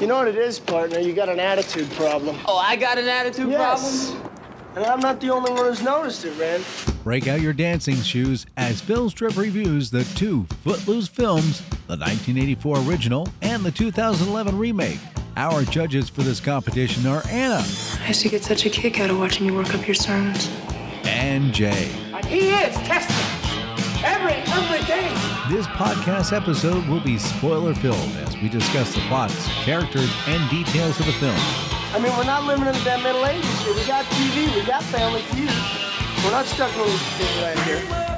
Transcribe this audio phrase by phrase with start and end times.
[0.00, 0.98] You know what it is, partner?
[0.98, 2.36] You got an attitude problem.
[2.46, 4.10] Oh, I got an attitude Yes.
[4.10, 4.32] problem?
[4.76, 6.62] And I'm not the only one who's noticed it, Ren.
[7.04, 13.28] Break out your dancing shoes as Filmstrip reviews the two Footloose films, the 1984 original
[13.42, 14.98] and the 2011 remake.
[15.36, 17.62] Our judges for this competition are Anna
[18.02, 20.48] I used to get such a kick out of watching you work up your sermons.
[21.04, 21.88] and Jay.
[22.26, 23.39] He is testing every every day.
[25.50, 31.00] This podcast episode will be spoiler filled as we discuss the plots, characters, and details
[31.00, 31.34] of the film.
[31.92, 33.74] I mean, we're not living in the Middle Ages here.
[33.74, 35.50] We got TV, we got Family Feud.
[36.24, 38.09] We're not stuck in this thing right here.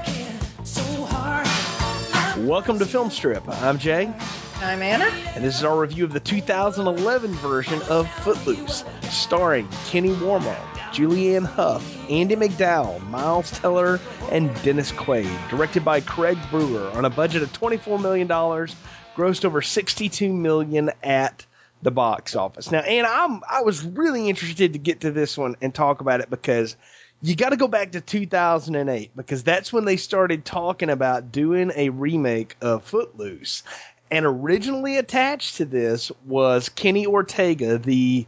[2.42, 3.48] Welcome to Filmstrip.
[3.62, 4.12] I'm Jay,
[4.60, 5.04] I'm Anna.
[5.36, 10.56] and this is our review of the 2011 version of Footloose, starring Kenny Wormald,
[10.90, 14.00] Julianne Hough, Andie MacDowell, Miles Teller,
[14.32, 15.30] and Dennis Quaid.
[15.50, 21.46] Directed by Craig Brewer on a budget of $24 million, grossed over 62 million at
[21.82, 22.72] the box office.
[22.72, 26.20] Now, Anna, I'm I was really interested to get to this one and talk about
[26.20, 26.76] it because
[27.22, 31.70] you got to go back to 2008 because that's when they started talking about doing
[31.76, 33.62] a remake of Footloose.
[34.10, 38.26] And originally attached to this was Kenny Ortega, the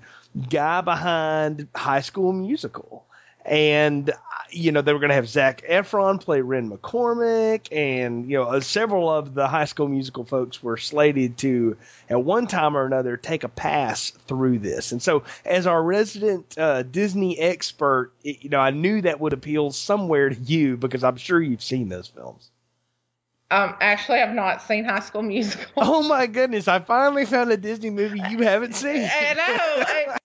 [0.48, 3.04] guy behind High School Musical.
[3.44, 4.10] And,
[4.54, 8.44] you know, they were going to have Zac Efron play Ren McCormick, and, you know,
[8.44, 11.76] uh, several of the High School Musical folks were slated to,
[12.08, 14.92] at one time or another, take a pass through this.
[14.92, 19.32] And so, as our resident uh, Disney expert, it- you know, I knew that would
[19.32, 22.50] appeal somewhere to you because I'm sure you've seen those films.
[23.50, 25.66] Um, actually, I've not seen High School Musical.
[25.76, 26.66] Oh my goodness!
[26.66, 29.08] I finally found a Disney movie you haven't seen.
[29.12, 30.14] I know.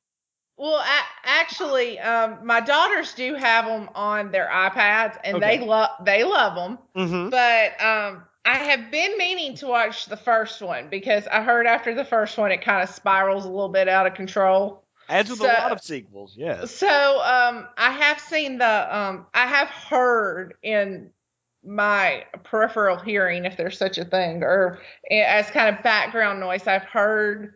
[0.60, 5.58] I- well, a- actually, um, my daughters do have them on their iPads, and Okay.
[5.58, 6.80] they love they love them.
[6.96, 11.68] hmm But um, I have been meaning to watch the first one because I heard
[11.68, 14.84] after the first one it kind of spirals a little bit out of control.
[15.08, 16.72] As with So- a lot of sequels, yes.
[16.72, 16.88] So
[17.22, 21.12] um, I have seen the um, I have heard in
[21.64, 24.80] my peripheral hearing, if there's such a thing, or
[25.12, 27.56] as kind of background noise, I've heard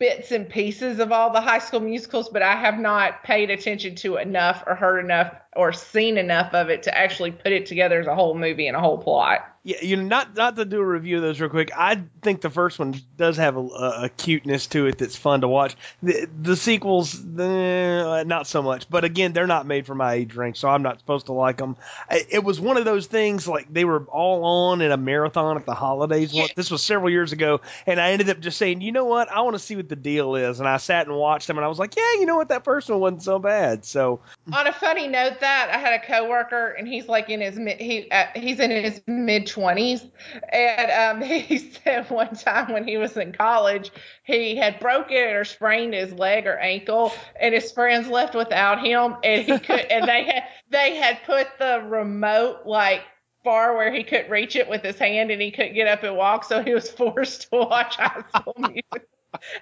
[0.00, 3.94] bits and pieces of all the high school musicals, but I have not paid attention
[3.96, 8.00] to enough or heard enough or seen enough of it to actually put it together
[8.00, 9.46] as a whole movie and a whole plot.
[9.62, 11.70] Yeah, you know, not not to do a review of those real quick.
[11.76, 15.48] I think the first one does have a, a, cuteness to it that's fun to
[15.48, 15.76] watch.
[16.02, 18.88] The, the sequels, eh, not so much.
[18.88, 21.58] But again, they're not made for my age range, so I'm not supposed to like
[21.58, 21.76] them.
[22.08, 25.58] I- It was one of those things like they were all on in a marathon
[25.58, 26.32] at the holidays.
[26.32, 29.30] One- This was several years ago, and I ended up just saying, you know what,
[29.30, 31.64] I want to see what the deal is, and I sat and watched them, and
[31.66, 33.84] I was like, yeah, you know what, that first one wasn't so bad.
[33.84, 34.20] So
[34.54, 37.80] On a funny note, that I had a coworker, and he's like in his mid,
[37.80, 40.04] he uh, he's in his mid twenties,
[40.52, 43.90] and um, he said one time when he was in college,
[44.24, 49.16] he had broken or sprained his leg or ankle, and his friends left without him,
[49.24, 53.02] and he could, and they had they had put the remote like
[53.42, 56.16] far where he couldn't reach it with his hand, and he couldn't get up and
[56.16, 59.08] walk, so he was forced to watch High School Music.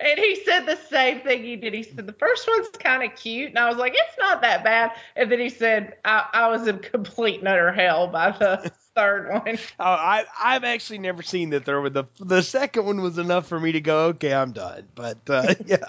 [0.00, 1.74] And he said the same thing he did.
[1.74, 4.64] He said the first one's kind of cute, and I was like, it's not that
[4.64, 4.92] bad.
[5.16, 9.28] And then he said I, I was in complete and utter hell by the third
[9.30, 9.48] one.
[9.48, 11.92] Uh, I I've actually never seen the third one.
[11.92, 14.84] The the second one was enough for me to go, okay, I'm done.
[14.94, 15.84] But uh, yeah,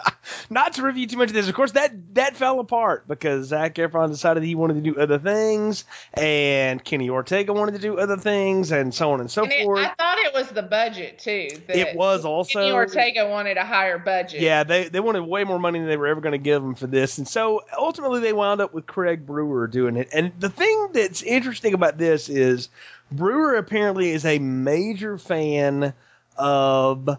[0.50, 1.47] not to review too much of this.
[1.47, 5.20] Of course, that that fell apart because Zac Efron decided he wanted to do other
[5.20, 9.52] things, and Kenny Ortega wanted to do other things, and so on and so And
[9.52, 9.80] it, forth.
[9.80, 11.47] I thought it was the budget too.
[11.68, 14.41] It was also- Kenny Ortega wanted a higher budget.
[14.41, 16.76] yeah, they they wanted way more money than they were ever going to give him
[16.76, 20.09] for this, and so ultimately they wound up with Craig Brewer doing it.
[20.14, 22.70] And the thing that's interesting about this is
[23.11, 25.94] Brewer apparently is a major fan
[26.38, 27.17] of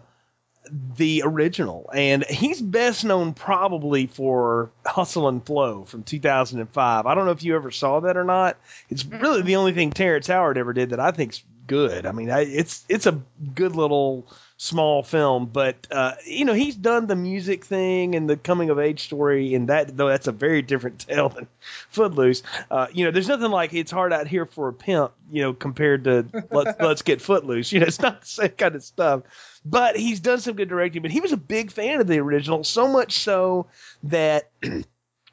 [0.95, 7.05] the original, and he's best known probably for Hustle and Flow from 2005.
[7.05, 8.57] I don't know if you ever saw that or not.
[8.89, 12.05] It's really the only thing Terrence Howard ever did that I think's good.
[12.05, 13.21] I mean, I, it's it's a
[13.53, 14.27] good little
[14.61, 18.77] small film, but uh, you know he's done the music thing and the coming of
[18.77, 21.47] age story, and that though that's a very different tale than
[21.89, 22.43] Footloose.
[22.69, 25.53] Uh, you know, there's nothing like it's hard out here for a pimp, you know,
[25.53, 27.71] compared to let's let's get Footloose.
[27.71, 29.23] You know, it's not the same kind of stuff.
[29.65, 31.01] But he's done some good directing.
[31.01, 33.67] But he was a big fan of the original, so much so
[34.03, 34.51] that.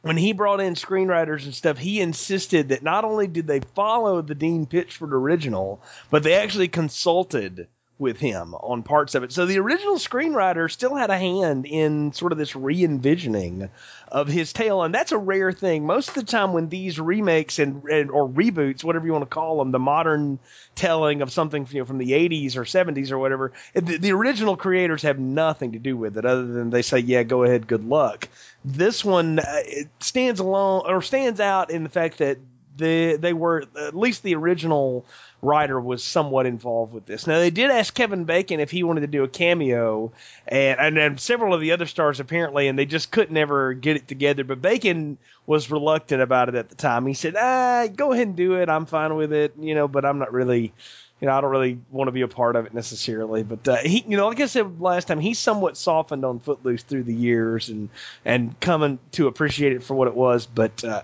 [0.03, 4.23] when he brought in screenwriters and stuff, he insisted that not only did they follow
[4.23, 7.67] the Dean Pitchford original, but they actually consulted
[7.99, 9.33] with him on parts of it.
[9.33, 13.71] So the original screenwriter still had a hand in sort of this re-envisioning
[14.07, 15.85] of his tale, and that's a rare thing.
[15.85, 19.35] Most of the time, when these remakes and, and or reboots, whatever you want to
[19.35, 20.39] call them, the modern
[20.77, 24.57] telling of something you know, from the 80s or 70s or whatever, the, the original
[24.57, 27.85] creators have nothing to do with it, other than they say, "Yeah, go ahead, good
[27.85, 28.29] luck."
[28.65, 29.63] This one uh,
[29.99, 32.39] stands alone or stands out in the fact that
[32.79, 35.05] the they were at least the original
[35.43, 37.27] writer was somewhat involved with this.
[37.27, 40.13] Now they did ask Kevin Bacon if he wanted to do a cameo,
[40.47, 43.97] and and, and several of the other stars apparently, and they just couldn't ever get
[43.97, 44.45] it together.
[44.45, 47.07] But Bacon was reluctant about it at the time.
[47.07, 48.69] He said, "Ah, go ahead and do it.
[48.69, 50.73] I'm fine with it, you know, but I'm not really."
[51.21, 53.79] You know, I don't really want to be a part of it necessarily, but uh,
[53.79, 57.15] he, you know, like I said last time, he's somewhat softened on Footloose through the
[57.15, 57.89] years and
[58.25, 60.47] and coming to appreciate it for what it was.
[60.47, 61.03] But uh,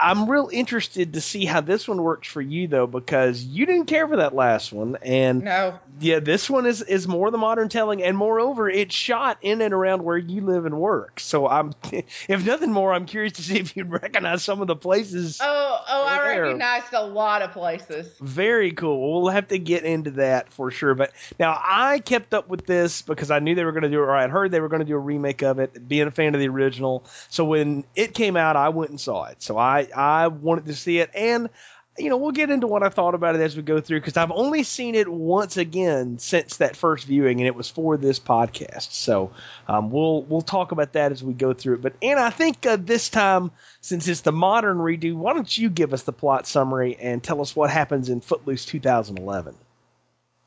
[0.00, 3.86] I'm real interested to see how this one works for you though, because you didn't
[3.86, 5.78] care for that last one, and No.
[6.00, 9.74] yeah, this one is is more the modern telling, and moreover, it's shot in and
[9.74, 11.20] around where you live and work.
[11.20, 14.76] So I'm, if nothing more, I'm curious to see if you'd recognize some of the
[14.76, 15.40] places.
[15.42, 18.06] Oh, oh, I recognized a lot of places.
[18.20, 19.22] Very cool.
[19.22, 20.94] We'll have to get into that for sure.
[20.94, 23.98] But now I kept up with this because I knew they were going to do
[23.98, 26.06] it, or I had heard they were going to do a remake of it, being
[26.06, 27.04] a fan of the original.
[27.28, 29.42] So when it came out, I went and saw it.
[29.42, 31.10] So I, I wanted to see it.
[31.14, 31.48] And,
[31.98, 34.16] you know, we'll get into what I thought about it as we go through because
[34.16, 38.20] I've only seen it once again since that first viewing, and it was for this
[38.20, 38.92] podcast.
[38.92, 39.32] So
[39.66, 41.82] um, we'll we'll talk about that as we go through it.
[41.82, 43.50] But and I think uh, this time,
[43.80, 47.40] since it's the modern redo, why don't you give us the plot summary and tell
[47.40, 49.54] us what happens in Footloose 2011?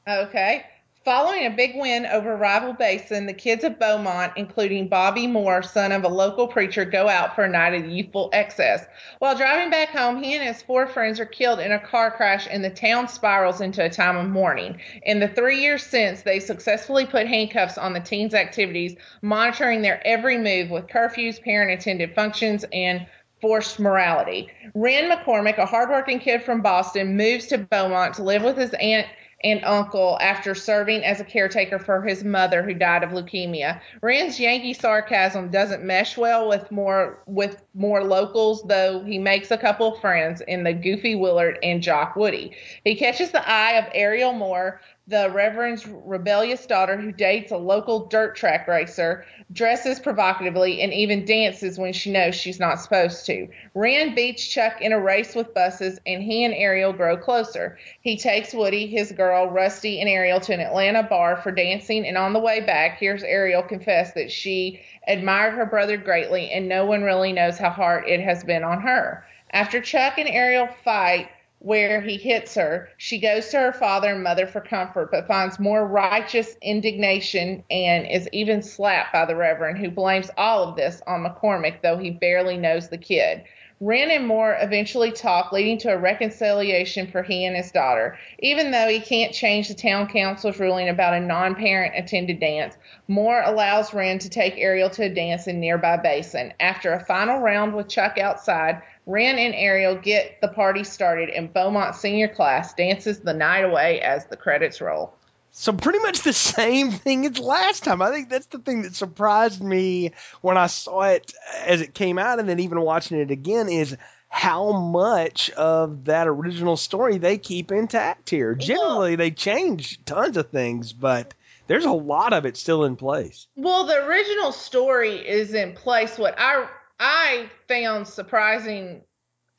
[0.07, 0.65] Okay.
[1.03, 5.92] Following a big win over rival Basin, the kids of Beaumont, including Bobby Moore, son
[5.92, 8.86] of a local preacher, go out for a night of youthful excess.
[9.18, 12.48] While driving back home, he and his four friends are killed in a car crash,
[12.51, 14.80] and the town spirals into a time of mourning.
[15.01, 20.06] In the three years since, they successfully put handcuffs on the teens' activities, monitoring their
[20.06, 23.07] every move with curfews, parent attended functions, and
[23.42, 24.50] forced morality.
[24.75, 29.07] Ren McCormick, a hardworking kid from Boston, moves to Beaumont to live with his aunt
[29.43, 33.79] and uncle after serving as a caretaker for his mother who died of leukemia.
[34.01, 39.57] Ren's Yankee sarcasm doesn't mesh well with more with more locals, though he makes a
[39.57, 42.55] couple friends in the Goofy Willard and Jock Woody.
[42.83, 48.05] He catches the eye of Ariel Moore, the Reverend's rebellious daughter who dates a local
[48.07, 53.49] dirt track racer, dresses provocatively, and even dances when she knows she's not supposed to.
[53.73, 57.77] Rand beats Chuck in a race with buses, and he and Ariel grow closer.
[57.99, 62.17] He takes Woody, his girl, Rusty, and Ariel to an Atlanta bar for dancing, and
[62.17, 66.85] on the way back, hears Ariel confess that she admired her brother greatly, and no
[66.85, 69.25] one really knows how hard it has been on her.
[69.51, 71.27] After Chuck and Ariel fight,
[71.61, 75.59] where he hits her, she goes to her father and mother for comfort, but finds
[75.59, 81.03] more righteous indignation and is even slapped by the Reverend, who blames all of this
[81.05, 83.43] on McCormick, though he barely knows the kid.
[83.79, 88.17] Ren and Moore eventually talk, leading to a reconciliation for he and his daughter.
[88.37, 92.77] Even though he can't change the town council's ruling about a non parent attended dance,
[93.07, 96.53] Moore allows Ren to take Ariel to a dance in nearby basin.
[96.59, 101.53] After a final round with Chuck outside, Ren and Ariel get the party started, and
[101.53, 105.13] Beaumont senior class dances the night away as the credits roll.
[105.51, 108.01] So pretty much the same thing as last time.
[108.01, 111.34] I think that's the thing that surprised me when I saw it
[111.65, 113.98] as it came out, and then even watching it again is
[114.29, 118.55] how much of that original story they keep intact here.
[118.55, 121.34] Generally, they change tons of things, but
[121.67, 123.48] there's a lot of it still in place.
[123.58, 126.17] Well, the original story is in place.
[126.17, 126.65] What I
[127.01, 129.01] I found surprising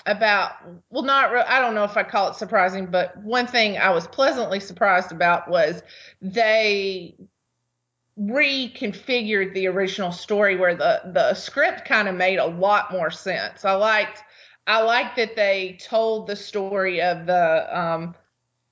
[0.06, 0.52] about
[0.90, 3.90] well not re- I don't know if I call it surprising, but one thing I
[3.90, 5.82] was pleasantly surprised about was
[6.20, 7.16] they
[8.18, 13.64] reconfigured the original story where the the script kind of made a lot more sense.
[13.64, 14.22] I liked
[14.68, 18.14] I liked that they told the story of the um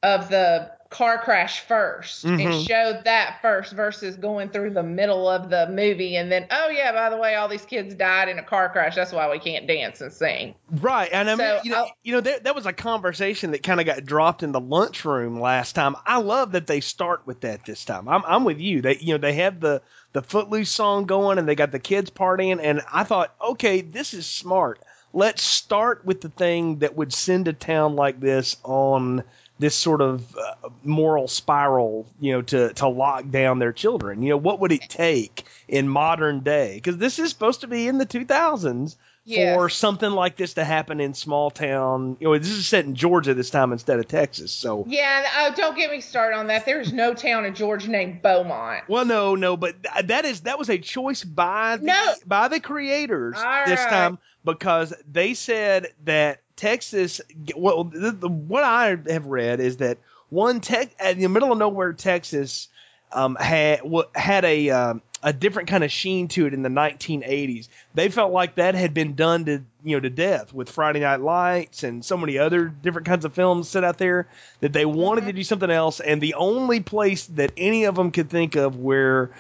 [0.05, 2.67] of the car crash 1st and Mhm.
[2.67, 6.91] showed that first versus going through the middle of the movie and then oh yeah
[6.91, 9.69] by the way all these kids died in a car crash that's why we can't
[9.69, 12.55] dance and sing Right, and I mean, So, you know, I'll- you know, there, that
[12.55, 15.97] was a conversation that kind of got dropped in the lunchroom last time.
[16.07, 18.09] I love that they start with that this time.
[18.09, 18.81] I'm, I'm with you.
[18.81, 19.83] They, you know, they have the
[20.13, 24.15] the Footloose song going, and they got the kids partying, and I thought, okay, this
[24.15, 24.81] is smart.
[25.13, 29.25] Let's start with the thing that would send a town like this on
[29.61, 34.23] this sort of uh, moral spiral, you know, to to lock down their children.
[34.23, 36.75] You know, what would it take in modern day?
[36.75, 39.55] Because this is supposed to be in the 2000s Yes.
[39.55, 42.17] for something like this to happen in small town.
[42.21, 44.51] You know, this is set in Georgia this time instead of Texas.
[44.51, 48.23] So, yeah oh don't get me started on that there's no town in georgia named
[48.23, 52.15] beaumont well, no, no, but th- that is that was a choice by the, No.
[52.27, 53.91] by the creators All this right.
[53.91, 57.23] time because they said that Texas.
[57.57, 59.97] Well, the, the, what I have read is that
[60.29, 62.69] one tech in the middle of nowhere, Texas,
[63.13, 63.81] um, had
[64.15, 67.69] had a um, a different kind of sheen to it in the 1980s.
[67.95, 71.23] They felt like that had been done to you know to death with Friday Night
[71.23, 74.29] Lights and so many other different kinds of films set out there
[74.61, 75.99] that they wanted to do something else.
[76.01, 79.31] And the only place that any of them could think of where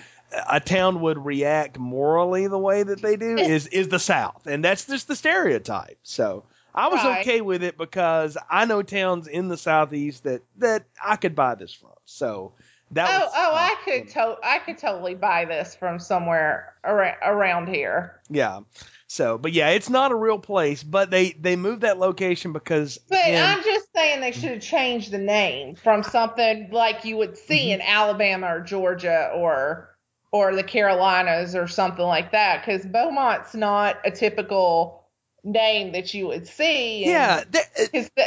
[0.50, 4.64] a town would react morally the way that they do is is the South, and
[4.64, 5.98] that's just the stereotype.
[6.02, 6.44] So.
[6.74, 7.20] I was Right.
[7.20, 11.54] okay with it because I know towns in the southeast that that I could buy
[11.54, 11.90] this from.
[12.04, 12.52] So
[12.92, 17.16] that oh was oh i could to- i could totally buy this from somewhere ar-
[17.22, 18.60] around here Yeah.
[19.06, 22.98] So, but yeah, it's not a real place, but they they moved that location because
[23.08, 27.16] But again, I'm just saying they should have changed the name from something like you
[27.16, 27.80] would see Mm-hmm.
[27.80, 29.88] in Alabama or Georgia or
[30.32, 34.99] or the Carolinas or something like that because Beaumont's not a typical
[35.44, 37.04] name that you would see.
[37.04, 37.64] and yeah, that,
[38.16, 38.22] uh,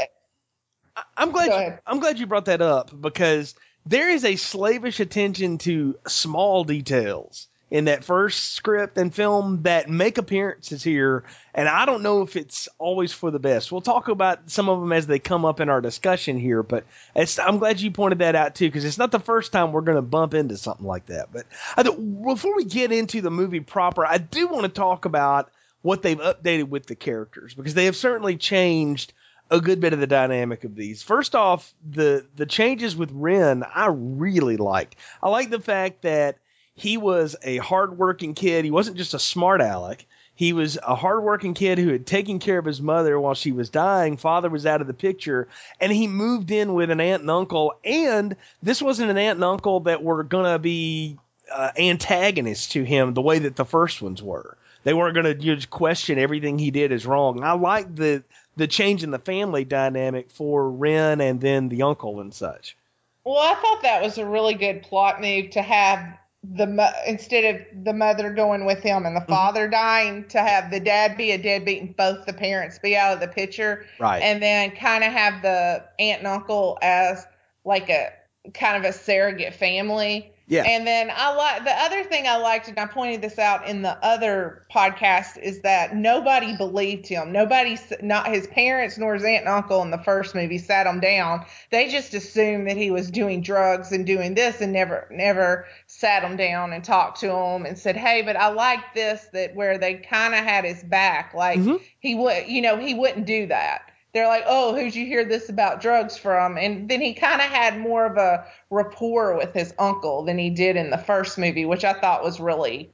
[0.96, 1.78] I- I'm glad you.
[1.88, 3.56] I'm glad you brought that up because
[3.86, 9.90] there is a slavish attention to small details in that first script and film that
[9.90, 11.24] make appearances here,
[11.56, 13.72] and I don't know if it's always for the best.
[13.72, 16.84] We'll talk about some of them as they come up in our discussion here, but
[17.16, 19.82] it's, I'm glad you pointed that out too because it's not the first time we're
[19.82, 21.30] going to bump into something like that.
[21.34, 25.06] But I, th- before we get into the movie proper, I do want to talk
[25.06, 25.50] about
[25.84, 29.14] what they've updated with the characters because they have certainly changed
[29.52, 31.04] a good bit of the dynamic of these.
[31.04, 34.96] First off, the the changes with Ren I really liked.
[35.22, 36.38] I like the fact that
[36.74, 38.66] he was a hardworking kid.
[38.66, 40.08] He wasn't just a smart aleck.
[40.36, 43.70] He was a hardworking kid who had taken care of his mother while she was
[43.70, 44.18] dying.
[44.18, 45.48] Father was out of the picture,
[45.80, 47.76] and he moved in with an aunt and uncle.
[47.84, 51.20] And this wasn't an aunt and uncle that were gonna be
[51.52, 54.58] uh, antagonists to him the way that the first ones were.
[54.84, 57.44] They weren't going to just question everything he did as wrong.
[57.44, 58.24] I like the
[58.56, 62.78] the change in the family dynamic for Ren and then the uncle and such.
[63.24, 67.56] well, I thought that was a really good plot move to have the mo- instead
[67.56, 69.32] of the mother going with him and the Mm-hmm.
[69.32, 73.14] father dying to have the dad be a deadbeat and both the parents be out
[73.14, 73.86] of the picture.
[73.98, 74.22] Right.
[74.22, 77.26] and then kind of have the aunt and uncle as
[77.64, 78.10] like a
[78.54, 80.33] kind of a surrogate family.
[80.48, 80.64] Yeah.
[80.64, 83.82] And then I like the other thing I liked, and I pointed this out in
[83.82, 87.32] the other podcast, is that nobody believed him.
[87.32, 91.00] Nobody, not his parents nor his aunt and uncle in the first movie, sat him
[91.00, 91.46] down.
[91.72, 96.24] They just assumed that he was doing drugs and doing this, and never, never sat
[96.24, 99.78] him down and talked to him and said, "Hey, but I like this." That where
[99.78, 101.80] they kind of had his back, like Mhm.
[102.00, 103.84] he would, you know, he wouldn't do that.
[104.14, 107.48] They're like, "Oh, who'd you hear this about drugs from?" And then he kind of
[107.48, 111.66] had more of a rapport with his uncle than he did in the first movie,
[111.66, 112.92] which I thought was really,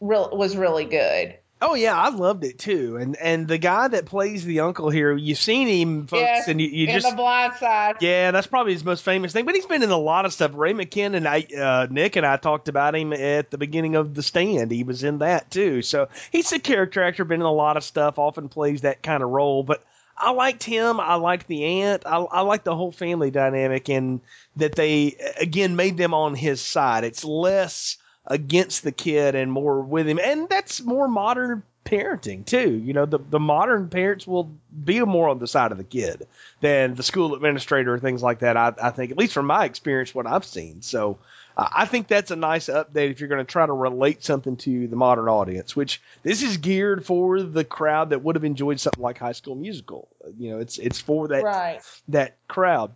[0.00, 1.36] real was really good.
[1.62, 2.98] Oh yeah, I loved it too.
[2.98, 6.60] And and the guy that plays the uncle here, you've seen him, folks, Yes, and
[6.60, 7.96] you, you in just the Blind Side.
[8.00, 9.46] yeah, that's probably his most famous thing.
[9.46, 10.50] But he's been in a lot of stuff.
[10.54, 14.22] Ray McKinnon I, uh, Nick and I talked about him at the beginning of The
[14.22, 14.70] Stand.
[14.70, 15.80] He was in that too.
[15.80, 18.18] So he's a character actor, been in a lot of stuff.
[18.18, 19.62] Often plays that kind of role.
[19.62, 19.82] But
[20.18, 20.98] I liked him.
[21.00, 22.04] I liked the aunt.
[22.06, 24.20] I, I liked the whole family dynamic, and
[24.56, 27.04] that they again made them on his side.
[27.04, 32.72] It's less against the kid and more with him, and that's more modern parenting too.
[32.72, 34.50] You know, the the modern parents will
[34.84, 36.26] be more on the side of the kid
[36.60, 38.56] than the school administrator or things like that.
[38.56, 40.82] I, I think, at least from my experience, what I've seen.
[40.82, 41.18] So
[41.56, 44.56] uh, I think that's a nice update if you're going to try to relate something
[44.58, 45.74] to the modern audience.
[45.74, 49.54] Which this is geared for the crowd that would have enjoyed something like High School
[49.54, 50.08] Musical.
[50.38, 51.80] You know, it's it's for that Right.
[52.08, 52.92] that crowd.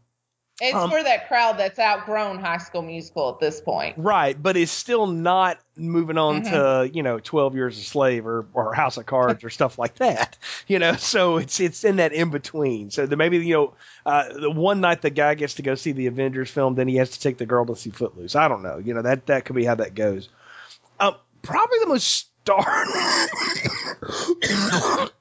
[0.60, 3.96] It's Um, for that crowd that's outgrown High School Musical at this point.
[3.96, 8.46] Right, but is still not moving on to you know Twelve Years a Slave or,
[8.52, 10.36] or House of Cards or stuff like that.
[10.66, 12.90] You know, so it's it's in that in between.
[12.90, 13.74] So the, maybe you know
[14.06, 16.96] uh, the one night the guy gets to go see the Avengers film, then he
[16.96, 18.36] has to take the girl to see Footloose.
[18.36, 18.78] I don't know.
[18.78, 20.28] You know that that could be how that goes.
[21.00, 22.84] Um, probably the most star.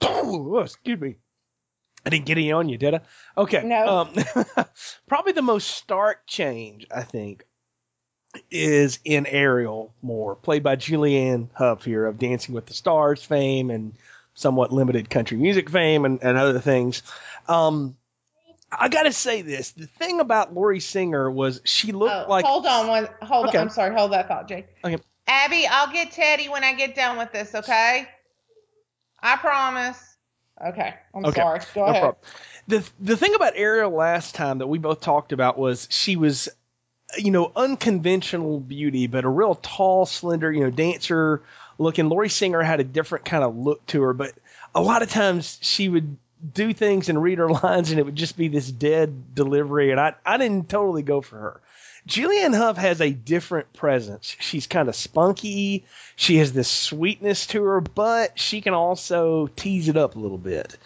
[0.02, 1.16] oh, excuse me.
[2.10, 3.02] I didn't get any on you, did I?
[3.38, 3.62] Okay.
[3.64, 3.86] No.
[3.86, 4.16] Um,
[5.08, 7.46] probably the most stark change, I think,
[8.50, 13.70] is in Ariel Moore, played by Julianne Hough here of Dancing with the Stars fame
[13.70, 13.94] and
[14.34, 17.04] somewhat limited country music fame and, and other things.
[17.48, 17.96] Um,
[18.72, 22.66] I gotta say this: the thing about Lori Singer was she looked Oh, like hold
[22.66, 23.08] on one.
[23.22, 23.58] Hold Okay.
[23.60, 23.66] on.
[23.66, 23.96] I'm sorry.
[23.96, 24.66] Hold that thought, Jake.
[24.84, 24.98] Okay.
[25.28, 27.54] Abby, I'll get Teddy when I get done with this.
[27.54, 28.08] Okay.
[29.22, 30.18] I promise.
[30.68, 30.94] Okay.
[31.14, 31.42] I'm Okay.
[31.42, 31.60] sorry.
[31.74, 32.02] Go No ahead.
[32.02, 32.18] problem.
[32.68, 36.50] The the thing about Ariel last time that we both talked about was she was,
[37.18, 41.42] you know, unconventional beauty, but a real tall, slender, you know, dancer
[41.78, 42.10] looking.
[42.10, 44.34] Lori Singer had a different kind of look to her, but
[44.76, 46.18] a lot of times she would
[46.54, 50.00] do things and read her lines, and it would just be this dead delivery, and
[50.00, 51.62] I I didn't totally go for her.
[52.08, 54.36] Julianne Hough has a different presence.
[54.40, 55.86] She's kind of spunky.
[56.16, 60.38] She has this sweetness to her, but she can also tease it up a little
[60.38, 60.78] bit.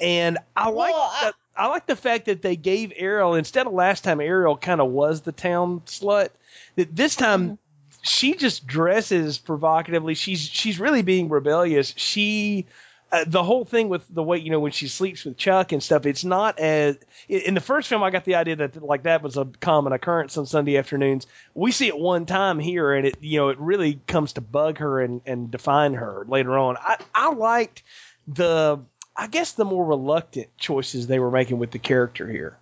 [0.00, 3.72] And I like I- the, I like the fact that they gave Ariel instead of
[3.72, 6.28] last time Ariel kind of was the town slut.
[6.76, 7.54] That this time mm-hmm.
[8.02, 10.14] she just dresses provocatively.
[10.14, 11.94] She's she's really being rebellious.
[11.96, 12.66] She
[13.12, 15.82] uh, the whole thing with the way you know when she sleeps with Chuck and
[15.82, 16.06] stuff.
[16.06, 16.98] It's not as
[17.28, 18.02] in in the first film.
[18.02, 21.26] I got the idea that like that was a common occurrence on Sunday afternoons.
[21.54, 24.78] We see it one time here, and it you know it really comes to bug
[24.78, 26.76] her and and define her later on.
[26.78, 27.84] I I liked
[28.26, 28.80] the
[29.16, 32.58] I guess the more reluctant choices they were making with the character here.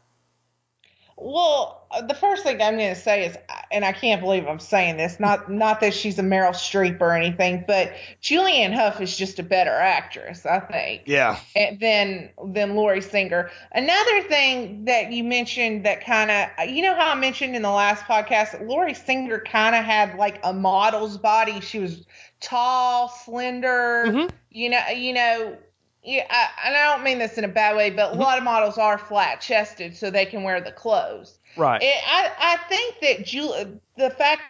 [1.16, 3.36] Well, the first thing I'm going to say is,
[3.70, 7.12] and I can't believe I'm saying this, not not that she's a Meryl Streep or
[7.14, 11.02] anything, but Julianne Hough is just a better actress, I think.
[11.06, 11.38] Yeah.
[11.80, 13.50] than than Lori Singer.
[13.72, 17.70] Another thing that you mentioned that kind of you know how I mentioned in the
[17.70, 21.60] last podcast that Lori Singer kind of had like a model's body.
[21.60, 22.04] She was
[22.40, 24.04] tall, slender.
[24.08, 24.30] Mhm.
[24.50, 25.56] You know, you know.
[26.04, 28.44] Yeah, I, and I don't mean this in a bad way, but a lot of
[28.44, 31.38] models are flat chested so they can wear the clothes.
[31.56, 31.82] Right.
[31.82, 34.42] It, I I think that Jul- the fact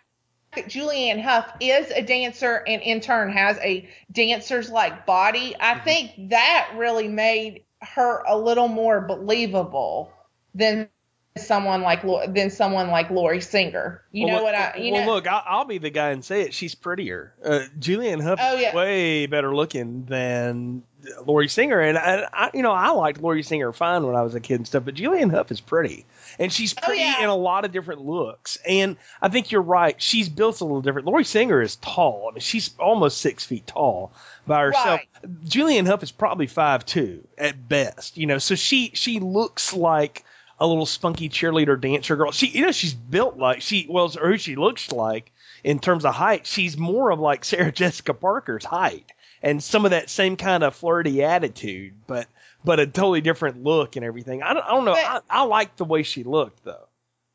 [0.56, 5.74] that Julianne Hough is a dancer and in turn has a dancer's like body, I
[5.74, 5.84] Mm-hmm.
[5.84, 10.12] think that really made her a little more believable
[10.54, 10.88] than
[11.36, 12.02] someone like
[12.34, 14.02] than someone like Lori Singer.
[14.12, 16.24] You Well, know what I you well, know look, I'll, I'll be the guy and
[16.24, 16.54] say it.
[16.54, 17.34] She's prettier.
[17.44, 18.72] Uh, Julianne Hough Oh, is yeah.
[18.72, 20.84] way better looking than
[21.26, 24.34] Lori Singer, and I, I, you know, I liked Lori Singer fine when I was
[24.34, 24.84] a kid and stuff.
[24.84, 26.06] But Julianne Hough is pretty,
[26.38, 27.22] and she's Oh, pretty yeah.
[27.22, 28.58] in a lot of different looks.
[28.66, 30.00] And I think you're right.
[30.00, 31.06] She's built a little different.
[31.06, 32.28] Lori Singer is tall.
[32.30, 34.12] I mean, she's almost six feet tall
[34.46, 35.00] by herself.
[35.00, 35.44] Right.
[35.46, 38.16] Julianne Hough is probably five two at best.
[38.16, 40.24] You know, so she she looks like
[40.60, 42.30] a little spunky cheerleader dancer girl.
[42.30, 45.32] She, you know, she's built like she, well, or who she looks like
[45.64, 46.46] in terms of height.
[46.46, 49.10] She's more of like Sarah Jessica Parker's height
[49.44, 52.26] and some of that same kind of flirty attitude, but
[52.64, 54.42] but a totally different look and everything.
[54.42, 54.94] I don't, I don't know.
[54.94, 56.88] I, But- I like the way she looked though.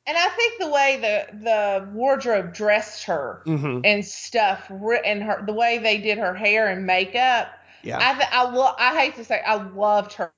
[0.07, 3.81] and I think the way the the wardrobe dressed her Mm-hmm.
[3.85, 7.47] and stuff and her the way they did her hair and makeup
[7.83, 7.99] Yeah.
[8.01, 10.31] I th- I lo- I hate to say I loved her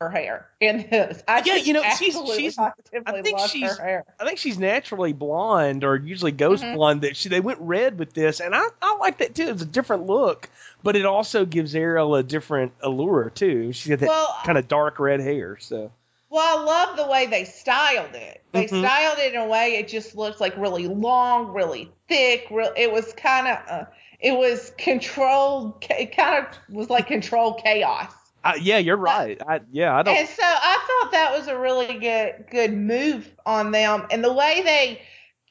[0.00, 1.22] her hair in this.
[1.28, 4.04] I Yeah, you know, she's- she's- I think she's- her hair.
[4.18, 6.74] I think she's naturally blonde or usually ghost Mhm.
[6.74, 7.02] blonde.
[7.02, 9.48] That she they went red with this, and I, I like that too.
[9.48, 10.48] It's a different look,
[10.82, 13.72] but it also gives Ariel a different allure too.
[13.72, 15.56] She's got that Well, kind of dark red hair.
[15.60, 15.90] So
[16.28, 18.42] Well, I love the way they styled it.
[18.50, 18.80] They Mhm.
[18.80, 22.48] styled it in a way it just looked like really long, really thick.
[22.50, 23.84] Real, it was kind of, uh,
[24.18, 25.84] it was controlled.
[25.88, 28.12] It kind of was like controlled chaos.
[28.44, 29.40] I, yeah, you're right.
[29.46, 30.16] I, yeah, I don't.
[30.16, 34.32] And so I thought that was a really good good move on them, and the
[34.32, 35.02] way they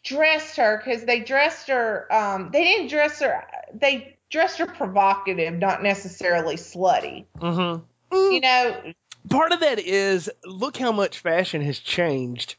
[0.03, 2.07] dressed her because they dressed her.
[2.13, 3.43] Um, they didn't dress her.
[3.73, 7.25] They dressed her provocative, not necessarily slutty.
[7.39, 7.83] Mhm.
[8.11, 8.93] You know,
[9.29, 12.55] Part of that is look how much fashion has changed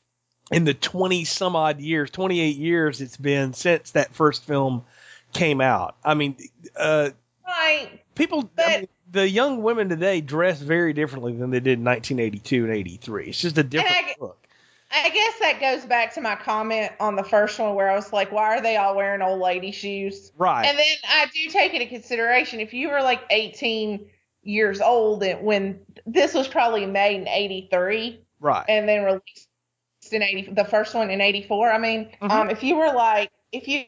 [0.50, 4.84] in the 20 some odd years, 28 years it's been since that first film
[5.32, 5.96] came out.
[6.04, 6.36] I mean,
[6.76, 7.10] uh,
[7.46, 8.00] right?
[8.14, 12.64] people, I mean, the young women today dress very differently than they did in 1982
[12.64, 13.26] and 83.
[13.28, 14.38] It's just a different I- look.
[14.96, 18.12] I guess that goes back to my comment on the first one where I was
[18.12, 20.30] like, why are they all wearing old lady shoes?
[20.36, 20.64] Right.
[20.66, 24.06] And then I do take into consideration if you were like 18
[24.44, 28.64] years old when this was probably made in 83 right.
[28.68, 29.48] and then released
[30.12, 32.30] in 80 the first one in 84 i mean Mhm.
[32.30, 33.84] um if you were like if you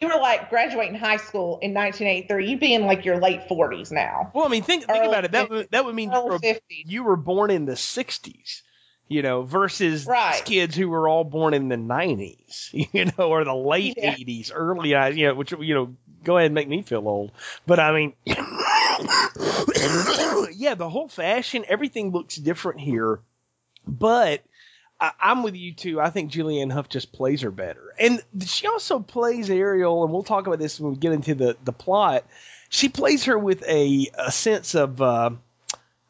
[0.00, 3.90] you were like graduating high school in 1983 you'd be in like your late 40s
[3.92, 5.32] now Well, I mean, think think Early about it.
[5.32, 8.62] That would that would mean you were, 50s you were born in the '60s,
[9.08, 10.44] you know, versus these Right.
[10.44, 14.14] kids who were all born in the '90s, you know, or the late Yeah.
[14.14, 17.32] '80s, early, uh, you know, which you know, go ahead and make me feel old.
[17.66, 18.12] But I mean,
[20.56, 23.20] yeah, the whole fashion, everything looks different here,
[23.86, 24.42] but.
[25.00, 26.00] I, I'm with you too.
[26.00, 30.04] I think Julianne Hough just plays her better, and she also plays Ariel.
[30.04, 32.24] And we'll talk about this when we get into the the plot.
[32.68, 35.30] She plays her with a a sense of uh,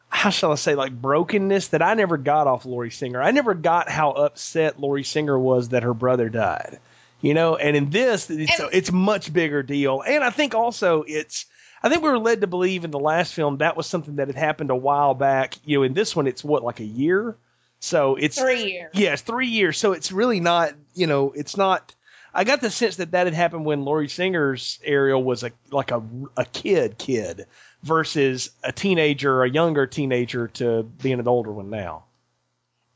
[0.08, 3.20] how shall I say like brokenness that I never got off Lori Singer.
[3.20, 6.78] I never got how upset Lori Singer was that her brother died.
[7.20, 10.02] You know, and in this, it's And- it's much bigger deal.
[10.06, 11.46] And I think also it's.
[11.82, 14.28] I think we were led to believe in the last film that was something that
[14.28, 15.54] had happened a while back.
[15.64, 17.36] You know, in this one, it's what like a year.
[17.80, 19.78] So it's three years Yes, three years.
[19.78, 21.94] So it's really not, you know, it's not.
[22.34, 25.90] I got the sense that that had happened when Lori Singer's Ariel was a like
[25.90, 26.02] a
[26.36, 27.46] a kid kid
[27.82, 32.04] versus a teenager, a younger teenager to being an older one now.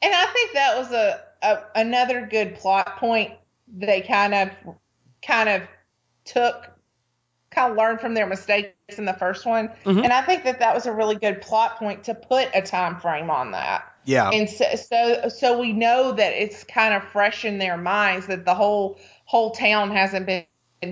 [0.03, 3.33] and i think that was a, a another good plot point
[3.69, 4.51] they kind of
[5.23, 5.63] kind of
[6.25, 6.71] took
[7.51, 10.03] kind of learned from their mistakes in the first one Mhm.
[10.05, 12.99] and i think that that was a really good plot point to put a time
[12.99, 14.31] frame on that Yeah.
[14.31, 18.45] and so, so so we know that it's kind of fresh in their minds that
[18.45, 20.45] the whole whole town hasn't been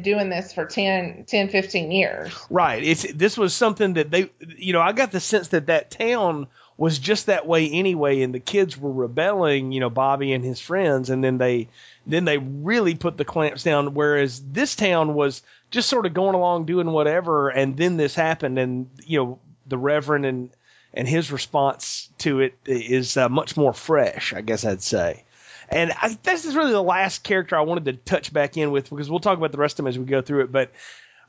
[0.03, 2.83] doing this for 10 10 15 years Right.
[2.85, 6.47] It's this was something that they, you know, I got the sense that that town
[6.77, 10.61] was just that way anyway, and the kids were rebelling, you know, Bobby and his
[10.61, 11.69] friends, and then they,
[12.07, 13.95] then they really put the clamps down.
[13.95, 18.59] Whereas this town was just sort of going along doing whatever, and then this happened,
[18.59, 20.51] and you know, the Reverend and
[20.95, 25.25] and his response to it is uh, much more fresh, I guess I'd say.
[25.69, 28.89] And I, this is really the last character I wanted to touch back in with
[28.91, 30.53] because we'll talk about the rest of them as we go through it.
[30.53, 30.73] But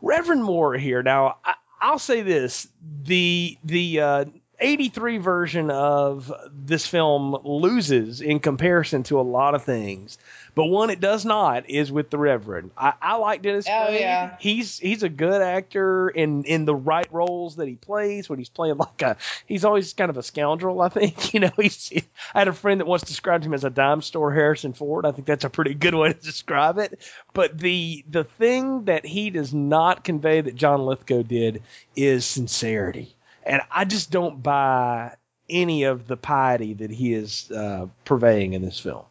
[0.02, 1.04] Reverend Moore here.
[1.04, 2.68] Now, I, I'll say this:
[3.04, 4.26] the the uh,
[4.60, 10.18] 83 version of this film loses in comparison to a lot of things,
[10.56, 12.72] but one it does not is with the Reverend.
[12.78, 14.00] I, I like Dennis Oh, Quaid.
[14.00, 14.36] yeah.
[14.40, 18.30] He's he's a good actor in in the right roles that he plays.
[18.30, 20.82] When he's playing like a, he's always kind of a scoundrel.
[20.82, 21.52] I think you know.
[21.56, 21.92] He's
[22.34, 25.06] I had a friend that once described him as a dime store Harrison Ford.
[25.06, 27.00] I think that's a pretty good way to describe it.
[27.34, 31.64] But the the thing that he does not convey that John Lithgow did
[31.96, 33.16] is sincerity,
[33.50, 35.16] and I just don't buy
[35.50, 39.04] any of the piety that he is uh, purveying in this film.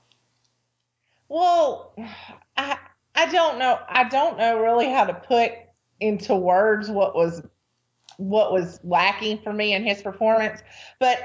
[1.29, 1.93] well
[2.57, 2.79] i
[3.17, 5.53] i don't know i don't know really how to put
[6.01, 7.43] into words what was
[8.17, 10.63] what was lacking for me in his performance
[11.01, 11.19] but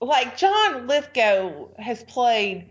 [0.00, 2.70] like john lithgow has played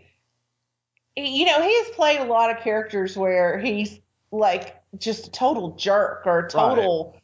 [1.16, 4.00] you know he has played a lot of characters where he's
[4.32, 7.16] like just a total jerk or a total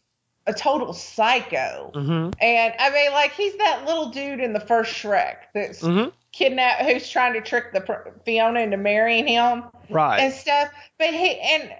[0.49, 2.31] a total psycho Mm-hmm.
[2.41, 6.09] and i mean like he's that little dude in the first shrek that's Mm-hmm.
[6.31, 7.83] kidnap who's trying to trick the
[8.25, 10.19] fiona into marrying him Right.
[10.19, 10.69] and stuff.
[10.99, 11.71] But he and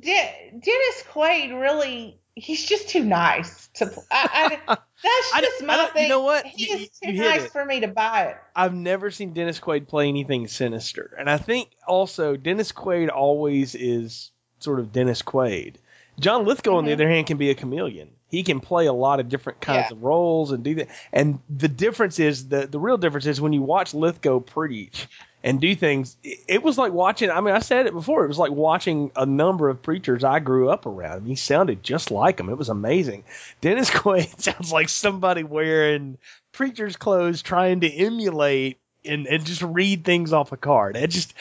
[0.00, 3.92] De- Dennis Quaid really he's just too nice to.
[4.10, 6.08] I, I, that's just I my don't- you thing.
[6.08, 6.46] know what?
[6.46, 7.52] He You- is too you nice it.
[7.52, 8.36] for me to buy it.
[8.56, 11.14] I've never seen Dennis Quaid play anything sinister.
[11.18, 15.74] And I think also Dennis Quaid always is sort of Dennis Quaid.
[16.20, 16.94] John Lithgow, on the Mhm.
[16.94, 18.10] other hand, can be a chameleon.
[18.28, 19.96] He can play a lot of different kinds Yeah.
[19.96, 20.88] of roles and do that.
[21.12, 25.06] And the difference is the the real difference is when you watch Lithgow preach
[25.44, 26.16] and do things.
[26.22, 27.30] It, it was like watching.
[27.30, 28.24] I mean, I said it before.
[28.24, 31.12] It was like watching a number of preachers I grew up around.
[31.12, 32.48] I mean, he sounded just like him.
[32.48, 33.24] It was amazing.
[33.60, 36.16] Dennis Quaid sounds like somebody wearing
[36.52, 40.96] preacher's clothes trying to emulate and, and just read things off a card.
[40.96, 41.34] It just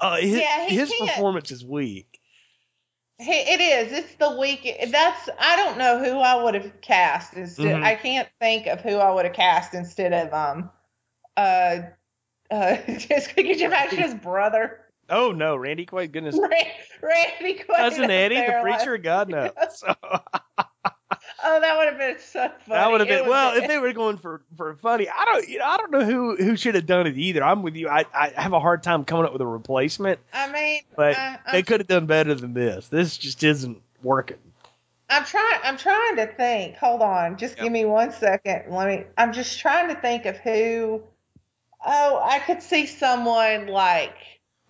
[0.00, 2.17] uh, his, Yeah, he his performance is weak.
[3.20, 3.92] He, it is.
[3.92, 4.62] It's the week.
[4.90, 5.28] That's.
[5.40, 7.76] I don't know who I would have cast instead.
[7.76, 7.84] Mhm.
[7.84, 10.70] I can't think of who I would have cast instead of um,
[11.36, 11.80] uh,
[12.50, 16.66] uh, just could you imagine his brother, Oh no, Randy Quaid, goodness, Ran-
[17.02, 17.76] Randy Quaid?
[17.76, 19.50] cousin Eddie, the there, like- preacher, God knows.
[19.74, 19.94] So,
[21.44, 22.52] Oh, that would have been so funny.
[22.68, 25.08] that would have been well if they were going for for funny.
[25.08, 27.42] I don't, you know, I don't know who who should have done it either.
[27.44, 27.88] I'm with you.
[27.88, 31.38] I I have a hard time coming up with a replacement, I mean, but I,
[31.52, 32.88] they could have done better than this.
[32.88, 34.38] This just isn't working.
[35.10, 35.60] I'm trying.
[35.64, 36.76] I'm trying to think.
[36.76, 37.64] Hold on, just Yep.
[37.64, 38.64] give me one second.
[38.70, 39.04] Let me.
[39.16, 41.02] I'm just trying to think of who.
[41.84, 44.16] Oh, I could see someone like,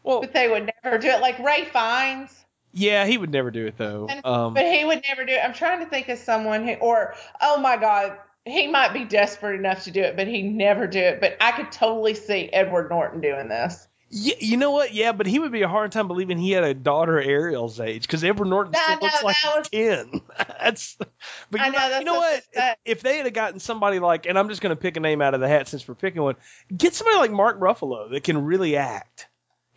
[0.02, 1.20] Well, but they would never do it.
[1.20, 2.44] Like Ralph Fiennes,
[2.78, 4.08] yeah, he would never do it though.
[4.24, 5.40] Um, but he would never do it.
[5.44, 9.58] I'm trying to think of someone who, or oh my God, he might be desperate
[9.58, 11.20] enough to do it, but he never do it.
[11.20, 13.86] But I could totally see Edward Norton doing this.
[14.10, 14.94] Yeah, you know what?
[14.94, 18.02] Yeah, but he would be a hard time believing he had a daughter Ariel's age
[18.02, 20.20] because Edward Norton No, still no, looks like was- ten.
[20.60, 20.96] that's.
[21.50, 24.24] But I you know, that's you know what that- If they had gotten somebody like,
[24.24, 26.22] and I'm just going to pick a name out of the hat since we're picking
[26.22, 26.36] one,
[26.74, 29.27] get somebody like Mark Ruffalo that can really act.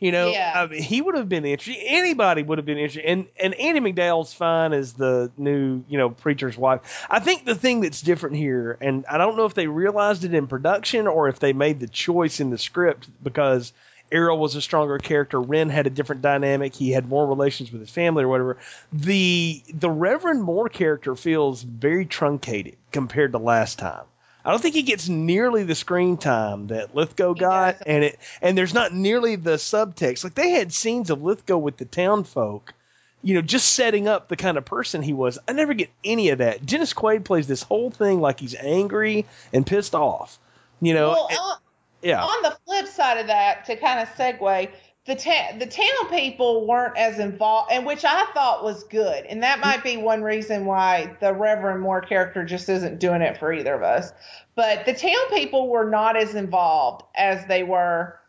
[0.02, 0.52] You know, Yeah.
[0.56, 1.82] I mean, he would have been interesting.
[1.88, 3.06] Anybody would have been interesting.
[3.06, 7.06] And and Andie MacDowell's fine as the new, you know, preacher's wife.
[7.10, 10.34] I think the thing that's different here, and I don't know if they realized it
[10.34, 13.74] in production or if they made the choice in the script because
[14.12, 15.40] Ariel was a stronger character.
[15.40, 16.74] Ren had a different dynamic.
[16.74, 18.58] He had more relations with his family or whatever.
[18.92, 24.06] The the Reverend Moore character feels very truncated compared to last time.
[24.43, 27.88] I don't think he gets nearly the screen time that Lithgow got, doesn't.
[27.88, 30.23] and it and there's not nearly the subtext.
[30.23, 32.73] Like they had scenes of Lithgow with the town folk,
[33.21, 35.38] you know, just setting up the kind of person he was.
[35.47, 36.65] I never get any of that.
[36.65, 40.39] Dennis Quaid plays this whole thing like he's angry and pissed off.
[40.82, 41.58] You know, well, and- on,
[42.01, 42.23] yeah.
[42.23, 44.71] on the flip side of that, to kind of segue,
[45.06, 49.42] the ta- the town people weren't as involved, and which I thought was good, and
[49.42, 53.52] that might be one reason why the Reverend Moore character just isn't doing it for
[53.52, 54.12] either of us.
[54.56, 58.20] But the town people were not as involved as they were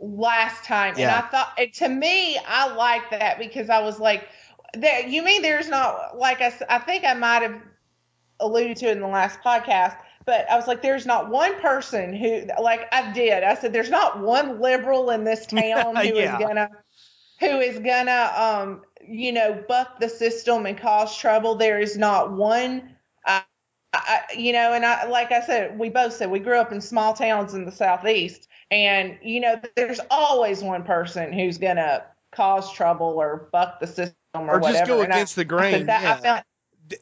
[0.00, 4.28] last time, and I thought, and to me, I like that because I was like,
[4.74, 7.58] there, you mean there's not like I, I think I might have
[8.38, 9.96] alluded to it in the last podcast,
[10.28, 13.88] but I was like, there's not one person who, like I did, I said, there's
[13.88, 16.38] not one liberal in this town who is Yeah.
[16.38, 16.70] gonna,
[17.40, 21.54] who is gonna, um, you know, buck the system and cause trouble.
[21.54, 22.94] There is not one.
[23.24, 23.42] I,
[23.94, 26.80] I, you know, and I, like I said, we both said we grew up in
[26.82, 32.70] small towns in the southeast, and you know, there's always one person who's gonna cause
[32.70, 35.86] trouble or buck the system or, Or just go And I- against the grain, said
[35.86, 36.12] that- yeah.
[36.12, 36.44] I found,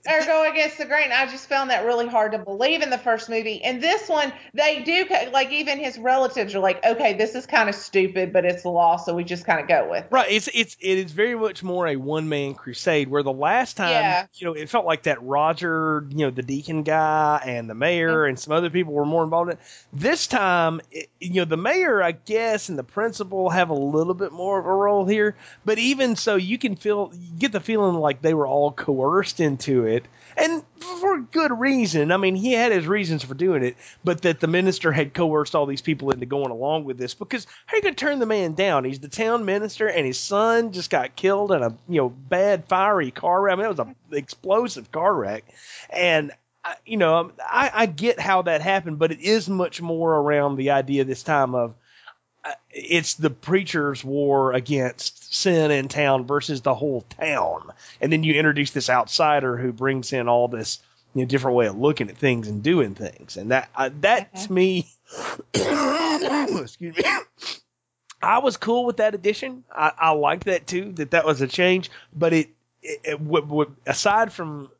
[0.08, 1.10] or go against the grain.
[1.12, 3.62] I just found that really hard to believe in the first movie.
[3.62, 7.68] And this one, they do like even his relatives are like, okay, this is kind
[7.68, 10.04] of stupid, but it's the law, so we just kind of go with.
[10.04, 10.08] it.
[10.10, 10.30] Right.
[10.30, 13.08] It's it's it is very much more a one man crusade.
[13.08, 14.26] Where the last time, Yeah.
[14.34, 18.22] you know, it felt like that Roger, you know, the deacon guy and the mayor
[18.22, 18.30] mm-hmm.
[18.30, 19.62] and some other people were more involved in it.
[19.92, 24.14] This time, it, you know, the mayor, I guess, and the principal have a little
[24.14, 25.36] bit more of a role here.
[25.64, 29.40] But even so, you can feel you get the feeling like they were all coerced
[29.40, 30.62] into it, and
[31.00, 32.12] for good reason.
[32.12, 35.54] I mean, he had his reasons for doing it, but that the minister had coerced
[35.54, 38.18] all these people into going along with this because how are you going to turn
[38.18, 38.84] the man down?
[38.84, 42.66] He's the town minister, and his son just got killed in a you know bad
[42.66, 43.52] fiery car wreck.
[43.52, 45.44] I mean, it was a explosive car wreck,
[45.90, 46.32] and.
[46.84, 50.70] You know, I, I get how that happened, but it is much more around the
[50.70, 51.76] idea this time of
[52.76, 57.70] it's the preacher's war against sin in town versus the whole town.
[58.00, 60.80] And then you introduce this outsider who brings in all this
[61.14, 63.38] you know, different way of looking at things and doing things.
[63.38, 64.86] And that uh, that to me,
[65.54, 67.04] excuse me,
[68.22, 69.64] I was cool with that addition.
[69.74, 70.92] I, I liked that too.
[70.92, 71.90] That that was a change.
[72.14, 72.48] But it,
[72.82, 74.70] it, it would, would, aside from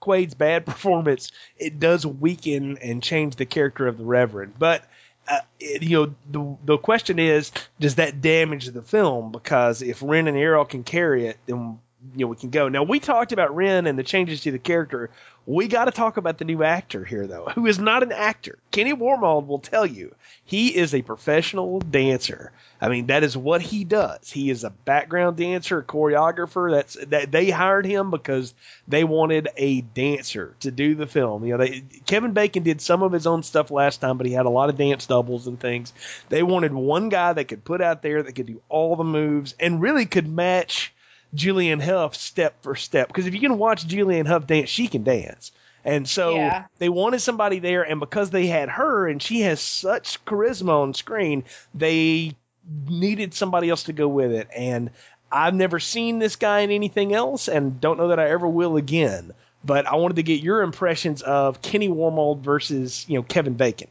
[0.00, 4.58] Quaid's bad performance, it does weaken and change the character of the Reverend.
[4.58, 4.84] But
[5.28, 9.32] uh, you know, the the question is, does that damage the film?
[9.32, 11.78] Because if Ren and Ariel can carry it, then
[12.14, 12.68] you know we can go.
[12.68, 15.10] Now we talked about Ren and the changes to the character.
[15.46, 18.58] We got to talk about the new actor here, though, who is not an actor.
[18.72, 20.12] Kenny Wormald will tell you
[20.44, 22.50] he is a professional dancer.
[22.80, 24.28] I mean, that is what he does.
[24.28, 26.72] He is a background dancer, a choreographer.
[26.72, 28.54] That's that they hired him because
[28.88, 31.46] they wanted a dancer to do the film.
[31.46, 34.32] You know, they Kevin Bacon did some of his own stuff last time, but he
[34.32, 35.92] had a lot of dance doubles and things.
[36.28, 39.54] They wanted one guy that could put out there that could do all the moves
[39.60, 40.92] and really could match
[41.36, 43.08] Julianne Hough step for step.
[43.08, 45.52] Because if you can watch Julianne Hough dance, she can dance.
[45.84, 46.64] And so Yeah.
[46.78, 50.94] they wanted somebody there, and because they had her and she has such charisma on
[50.94, 51.44] screen,
[51.74, 52.34] they
[52.88, 54.48] needed somebody else to go with it.
[54.56, 54.90] And
[55.30, 58.76] I've never seen this guy in anything else, and don't know that I ever will
[58.76, 59.32] again.
[59.64, 63.88] But I wanted to get your impressions of Kenny Wormald versus you know Kevin Bacon.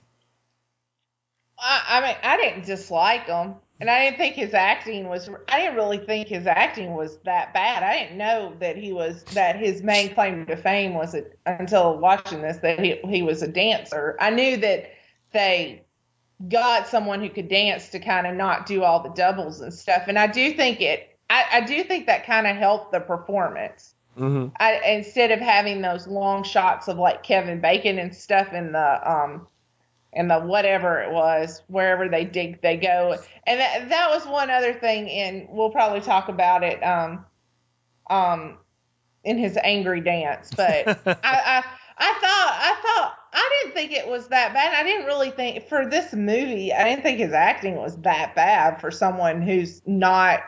[1.58, 5.29] I, I mean, I didn't dislike him, and I didn't think his acting was.
[5.49, 7.83] I didn't really think his acting was that bad.
[7.83, 11.97] I didn't know that he was that his main claim to fame was it until
[11.97, 14.15] watching this that he he was a dancer.
[14.19, 14.91] I knew that
[15.33, 15.83] they
[16.47, 20.03] got someone who could dance to kind of not do all the doubles and stuff,
[20.07, 21.17] and I do think it.
[21.29, 23.95] I, I do think that kind of helped the performance.
[24.17, 24.53] Mm-hmm.
[24.59, 29.11] I, instead of having those long shots of like Kevin Bacon and stuff in the
[29.11, 29.47] um
[30.15, 34.49] in the whatever it was wherever they dig they go and that that was one
[34.49, 37.25] other thing and we'll probably talk about it um
[38.10, 38.58] um
[39.23, 41.63] in his angry dance but I, I
[41.97, 44.73] I thought I thought I didn't think it was that bad.
[44.73, 46.71] I didn't really think for this movie.
[46.73, 50.41] I didn't think his acting was that bad for someone who's not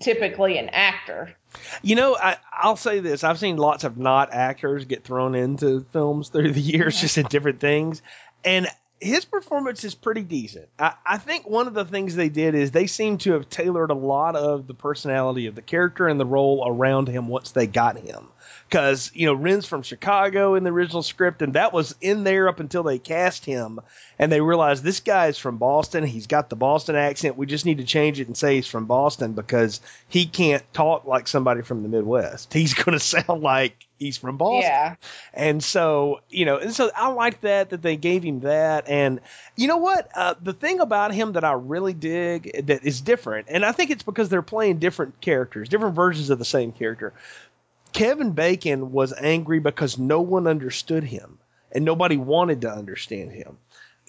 [0.00, 1.34] typically an actor.
[1.82, 5.86] You know, I, I'll say this: I've seen lots of not actors get thrown into
[5.92, 8.02] films through the years, just in different things,
[8.44, 8.66] and
[9.00, 10.68] his performance is pretty decent.
[10.78, 13.90] I, I think one of the things they did is they seem to have tailored
[13.90, 17.66] a lot of the personality of the character and the role around him once they
[17.66, 18.28] got him
[18.68, 22.48] because you know Ren's from Chicago in the original script, and that was in there
[22.48, 23.80] up until they cast him,
[24.18, 26.04] and they realized this guy is from Boston.
[26.04, 27.36] He's got the Boston accent.
[27.36, 31.04] We just need to change it and say he's from Boston because he can't talk
[31.04, 32.52] like somebody from the Midwest.
[32.52, 34.70] He's going to sound like he's from Boston.
[34.70, 34.94] Yeah.
[35.34, 38.88] And so, you know, and so I like that that they gave him that.
[38.88, 39.20] And
[39.56, 40.10] you know what?
[40.14, 43.90] Uh, the thing about him that I really dig that is different, and I think
[43.90, 47.12] it's because they're playing different characters, different versions of the same character.
[47.92, 51.38] Kevin Bacon was angry because no one understood him
[51.72, 53.56] and nobody wanted to understand him.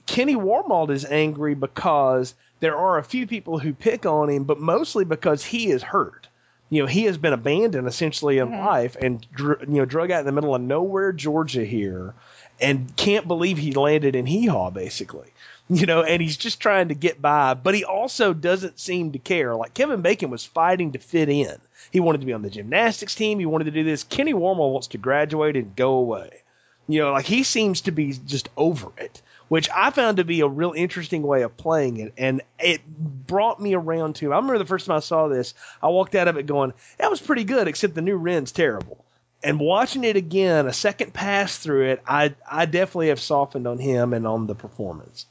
[0.06, 4.60] Kenny Wormald is angry because there are a few people who pick on him, but
[4.60, 6.28] mostly because he is hurt.
[6.69, 8.65] You know, he has been abandoned essentially in mm-hmm.
[8.65, 12.13] life and dr- you know drug out in the middle of nowhere, Georgia here,
[12.60, 15.30] and can't believe he landed in Hee Haw basically.
[15.69, 19.19] You know, and he's just trying to get by, but he also doesn't seem to
[19.19, 19.53] care.
[19.53, 21.58] Like Kevin Bacon was fighting to fit in.
[21.91, 23.38] He wanted to be on the gymnastics team.
[23.38, 24.06] He wanted to do this.
[24.06, 26.43] Kenny Wormald wants to graduate and go away.
[26.88, 30.41] You know, like he seems to be just over it, which I found to be
[30.41, 32.13] a real interesting way of playing it.
[32.17, 35.88] And it brought me around to, I remember the first time I saw this, I
[35.88, 39.03] walked out of it going, that was pretty good, except the new Ren's terrible.
[39.43, 43.77] And watching it again, a second pass through it, I, I definitely have softened on
[43.77, 45.27] him and on the performance.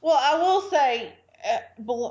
[0.00, 1.12] Well, I will say,
[1.48, 2.10] uh,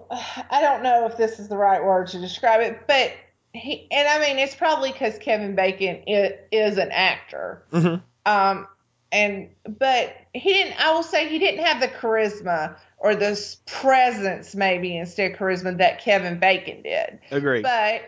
[0.49, 3.11] I don't know if this is the right word to describe it, but
[3.53, 7.63] he, and I mean, it's probably because Kevin Bacon is, is an actor.
[7.71, 8.01] Mhm.
[8.25, 8.67] Um,
[9.13, 9.47] and,
[9.77, 14.97] but he didn't, I will say he didn't have the charisma or the presence, maybe
[14.97, 17.19] instead of charisma that Kevin Bacon did.
[17.31, 18.01] agree But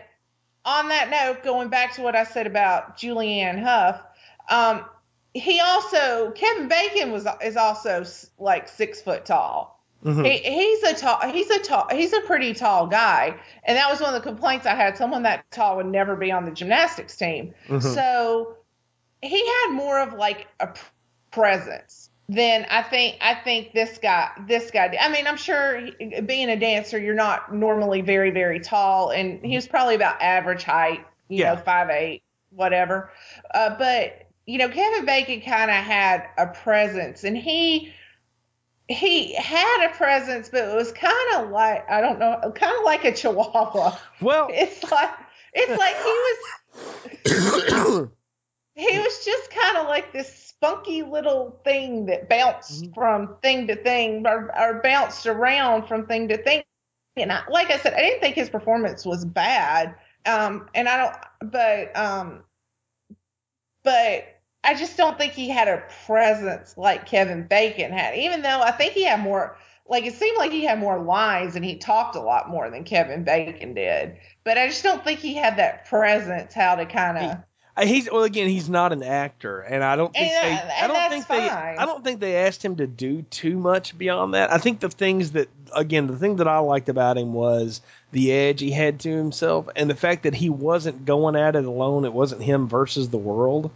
[0.64, 4.00] on that note, going back to what I said about Julianne Hough,
[4.50, 4.84] um,
[5.32, 8.04] he also Kevin Bacon was is also
[8.38, 9.84] like six foot tall.
[10.04, 10.26] Mhm.
[10.26, 14.00] He, he's a tall he's a tall he's a pretty tall guy, and that was
[14.00, 14.96] one of the complaints I had.
[14.96, 17.54] Someone that tall would never be on the gymnastics team.
[17.68, 17.82] Mhm.
[17.82, 18.56] So
[19.22, 20.68] he had more of like a
[21.40, 24.96] presence then I think I think this guy this guy.
[25.00, 29.40] I mean, I'm sure he- being a dancer, you're not normally very very tall, and
[29.44, 31.54] he was probably about average height, you Yeah.
[31.54, 33.12] know, five eight, whatever.
[33.54, 37.92] Uh, but you know, Kevin Bacon kind of had a presence, and he
[38.88, 42.84] he had a presence, but it was kind of like I don't know, kind of
[42.84, 43.96] like a chihuahua.
[44.20, 45.10] well, It's like
[45.52, 46.12] it's like he
[47.28, 48.08] was
[48.76, 52.94] he was just kind of like this spunky little thing that bounced Mm-hmm.
[52.94, 56.62] from thing to thing or, or bounced around from thing to thing.
[57.16, 59.96] And I, like I said, I didn't think his performance was bad.
[60.26, 62.44] Um, and I don't, but, um,
[63.82, 64.24] but
[64.64, 68.72] I just don't think he had a presence like Kevin Bacon had, even though I
[68.72, 69.56] think he had more,
[69.88, 72.84] like it seemed like he had more lines and he talked a lot more than
[72.84, 74.16] Kevin Bacon did.
[74.44, 77.38] But I just don't think he had that presence, how to kind of.
[77.76, 78.48] Uh, He's well again.
[78.48, 80.62] He's not an actor, and I don't think And, they.
[80.62, 81.48] uh, I don't think they.
[81.48, 84.52] I don't think they asked him to do too much beyond that.
[84.52, 88.32] I think the things that again, the thing that I liked about him was the
[88.32, 92.04] edge he had to himself, and the fact that he wasn't going at it alone.
[92.04, 93.70] It wasn't him versus the world,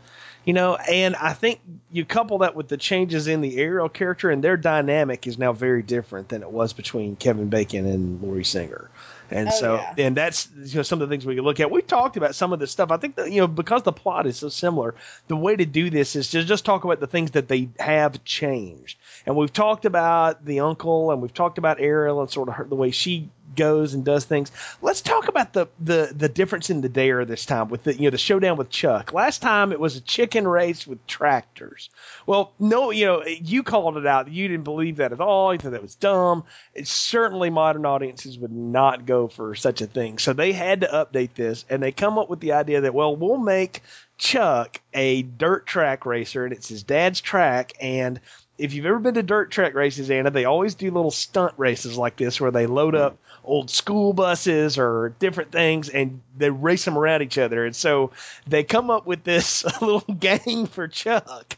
[0.47, 0.77] you know.
[0.77, 1.61] And I think
[1.93, 5.53] you couple that with the changes in the Ariel character, and their dynamic is now
[5.53, 8.89] very different than it was between Kevin Bacon and Lori Singer.
[9.31, 9.95] And Oh, so, yeah.
[10.07, 11.71] and that's you know some of the things we can look at.
[11.71, 12.91] We talked about some of this stuff.
[12.91, 14.95] I think that you know because the plot is so similar,
[15.29, 18.25] the way to do this is to just talk about the things that they have
[18.25, 18.99] changed.
[19.27, 22.65] And we've talked about the uncle, and we've talked about Ariel and sort of her,
[22.65, 24.51] the way she goes and does things.
[24.81, 28.05] Let's talk about the the the difference in the dare this time with the you
[28.05, 29.13] know the showdown with Chuck.
[29.13, 31.91] Last time it was a chicken race with tractors.
[32.25, 34.31] Well, no, you know you called it out.
[34.31, 35.53] You didn't believe that at all.
[35.53, 36.45] You thought that was dumb.
[36.75, 40.17] It's certainly modern audiences would not go for such a thing.
[40.17, 43.15] So they had to update this, and they come up with the idea that well,
[43.15, 43.83] we'll make
[44.17, 48.21] Chuck a dirt track racer, and it's his dad's track, and
[48.61, 51.97] if you've ever been to dirt track races, Anna, they always do little stunt races
[51.97, 56.85] like this where they load up old school buses or different things and they race
[56.85, 57.65] them around each other.
[57.65, 58.13] And so
[58.47, 61.57] they come up with this little gang for Chuck.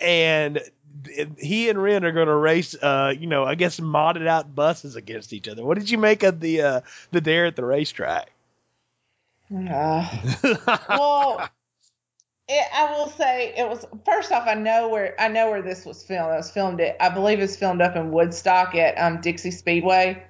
[0.00, 0.60] And
[1.38, 4.96] he and Ren are going to race, uh, you know, I guess modded out buses
[4.96, 5.64] against each other.
[5.64, 8.30] What did you make of the uh, the dare at the racetrack?
[9.52, 10.08] Uh,
[10.88, 11.48] well,
[12.50, 14.46] it, I will say it was first off.
[14.48, 16.32] I know where I know where this was filmed.
[16.32, 20.22] It was filmed at I believe it's filmed up in Woodstock at um, Dixie Speedway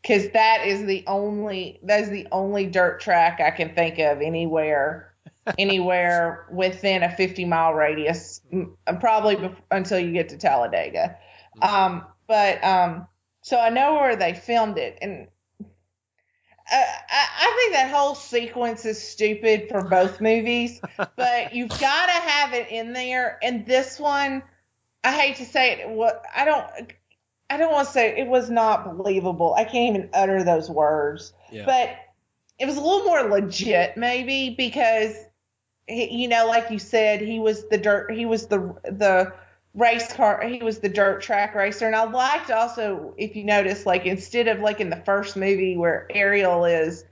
[0.00, 4.20] because that is the only that is the only dirt track I can think of
[4.20, 5.12] anywhere
[5.58, 11.16] anywhere within a 50 mile radius, m- probably bef- until you get to Talladega.
[11.60, 13.06] Um, but um,
[13.42, 15.30] so I know where they filmed it, and uh,
[16.74, 20.80] Uh, I, I think that whole sequence is stupid for both movies.
[21.16, 24.42] but you've got to have it in there, and this one,
[25.04, 26.92] I hate to say it, what I don't.
[27.50, 29.54] I don't want to say it was not believable.
[29.54, 31.34] I can't even utter those words.
[31.52, 31.66] Yeah.
[31.66, 31.90] But
[32.58, 35.14] it was a little more legit, maybe because
[35.86, 38.10] he, you know, like you said, he was the dirt.
[38.12, 39.32] He was the the
[39.74, 40.42] race car.
[40.42, 44.48] He was the dirt track racer, and I liked also if you notice, like instead
[44.48, 47.04] of like in the first movie where Ariel is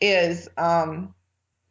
[0.00, 1.14] is um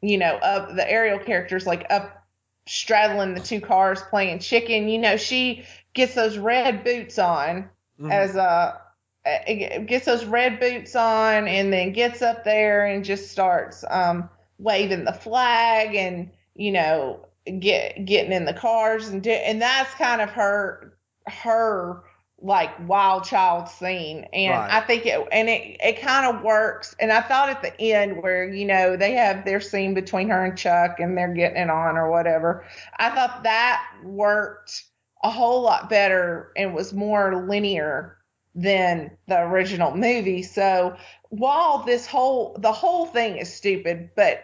[0.02, 2.24] you know up the Ariel characters like up
[2.68, 4.90] straddling the two cars playing chicken.
[4.90, 7.70] You know, she gets those red boots on
[8.00, 8.12] Mhm.
[8.12, 8.82] as a
[9.26, 9.40] uh,
[9.86, 14.30] gets those red boots on and then gets up there and just starts um
[14.60, 17.20] waving the flag and you know
[17.60, 22.04] get getting in the cars and do, and that's kind of her her
[22.42, 24.70] like wild child scene and Right.
[24.70, 28.22] I think it and it it kind of works and I thought at the end
[28.22, 31.70] where you know they have their scene between her and Chuck and they're getting it
[31.70, 32.66] on or whatever
[33.00, 34.84] I thought that worked
[35.24, 38.18] a whole lot better and was more linear
[38.56, 40.44] than the original movie.
[40.44, 40.96] So
[41.30, 44.44] while this whole the whole thing is stupid, but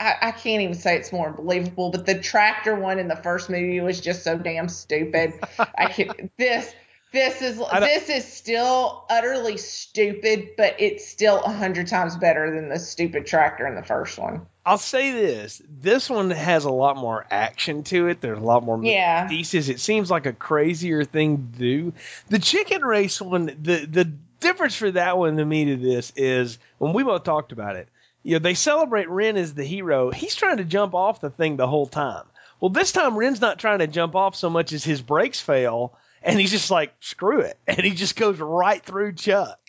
[0.00, 1.90] I, I can't even say it's more believable.
[1.90, 5.34] But the tractor one in the first movie was just so damn stupid.
[5.76, 6.72] I can this
[7.12, 12.68] this is this is still utterly stupid, but it's still a hundred times better than
[12.68, 14.46] the stupid tractor in the first one.
[14.64, 18.20] I'll say this: this one has a lot more action to it.
[18.20, 19.26] There's a lot more Yeah.
[19.26, 19.68] pieces.
[19.70, 21.92] It seems like a crazier thing to do.
[22.28, 26.58] The chicken race one, the the difference for that one to me to this is
[26.76, 27.88] when we both talked about it.
[28.28, 30.10] You know, they celebrate Ren as the hero.
[30.10, 32.26] He's trying to jump off the thing the whole time.
[32.60, 35.96] Well, this time Ren's not trying to jump off so much as his brakes fail,
[36.22, 39.58] and he's just like, screw it, and he just goes right through Chuck.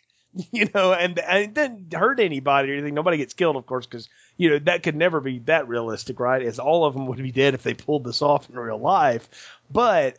[0.52, 2.94] You know, and, and it doesn't hurt anybody or anything.
[2.94, 6.44] Nobody gets killed, of course, because you know that could never be that realistic, right?
[6.44, 9.28] As all of them would be dead if they pulled this off in real life.
[9.72, 10.18] But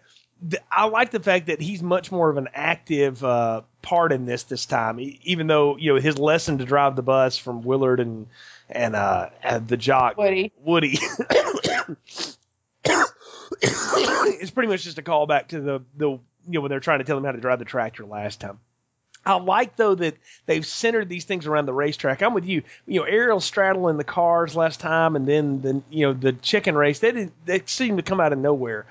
[0.71, 4.45] I like the fact that he's much more of an active uh, part in this
[4.45, 8.27] this time, even though you know his lesson to drive the bus from Willard and
[8.69, 10.53] and uh, and the jock Woody.
[10.63, 10.99] Woody.
[13.63, 17.05] it's pretty much just a callback to the the you know when they're trying to
[17.05, 18.59] tell him how to drive the tractor last time.
[19.25, 20.17] I like though that
[20.47, 22.23] they've centered these things around the racetrack.
[22.23, 22.63] I'm with you.
[22.87, 26.75] You know, Ariel straddling the cars last time, and then the you know the chicken
[26.75, 27.01] race.
[27.01, 27.33] They didn't.
[27.45, 28.87] they seemed to come out of nowhere.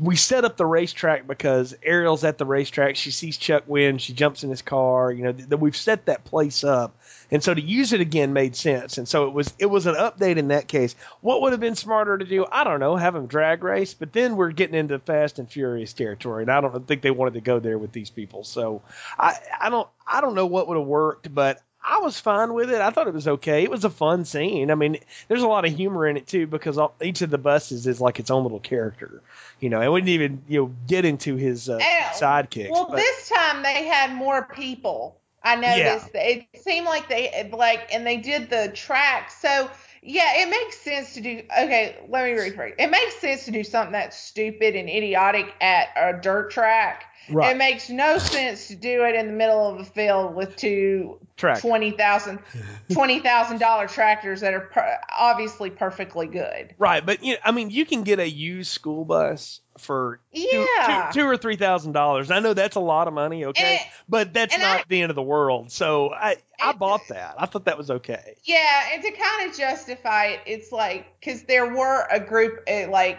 [0.00, 2.94] We set up the racetrack because Ariel's at the racetrack.
[2.94, 3.98] She sees Chuck win.
[3.98, 5.10] She jumps in his car.
[5.10, 6.96] You know, th- we've set that place up,
[7.34, 8.96] and so to use it again made sense.
[8.96, 10.94] And so it was it was an update in that case.
[11.20, 12.46] What would have been smarter to do?
[12.50, 12.94] I don't know.
[12.94, 16.60] Have them drag race, but then we're getting into Fast and Furious territory, and I
[16.60, 18.44] don't think they wanted to go there with these people.
[18.44, 18.82] So
[19.18, 22.70] I I don't I don't know what would have worked, but I was fine with
[22.70, 22.80] it.
[22.80, 23.64] I thought it was okay.
[23.64, 24.70] It was a fun scene.
[24.70, 27.38] I mean, there's a lot of humor in it too because all, each of the
[27.38, 29.22] buses is like its own little character.
[29.58, 31.80] You know, I wouldn't even you know get into his uh,
[32.12, 32.70] sidekicks.
[32.70, 35.16] Well, but- this time they had more people.
[35.44, 39.30] I noticed it seemed like they like, and they did the track.
[39.30, 39.70] So
[40.02, 41.42] yeah, it makes sense to do.
[41.58, 42.74] Okay, let me rephrase.
[42.78, 47.04] It makes sense to do something that's stupid and idiotic at a dirt track.
[47.30, 47.54] Right.
[47.54, 51.18] It makes no sense to do it in the middle of a field with two
[51.36, 51.60] Track.
[51.60, 52.38] twenty thousand
[52.92, 56.74] twenty thousand dollar tractors that are per- obviously perfectly good.
[56.78, 60.40] Right, but you know, I mean, you can get a used school bus for two,
[60.78, 61.10] Yeah.
[61.12, 62.30] two, two or three thousand dollars.
[62.30, 65.10] I know that's a lot of money, okay, And- but that's not I- the end
[65.10, 65.72] of the world.
[65.72, 67.34] So I I bought that.
[67.38, 68.36] I thought that was okay.
[68.44, 72.88] Yeah, and to kind of justify it, it's like because there were a group uh,
[72.90, 73.18] like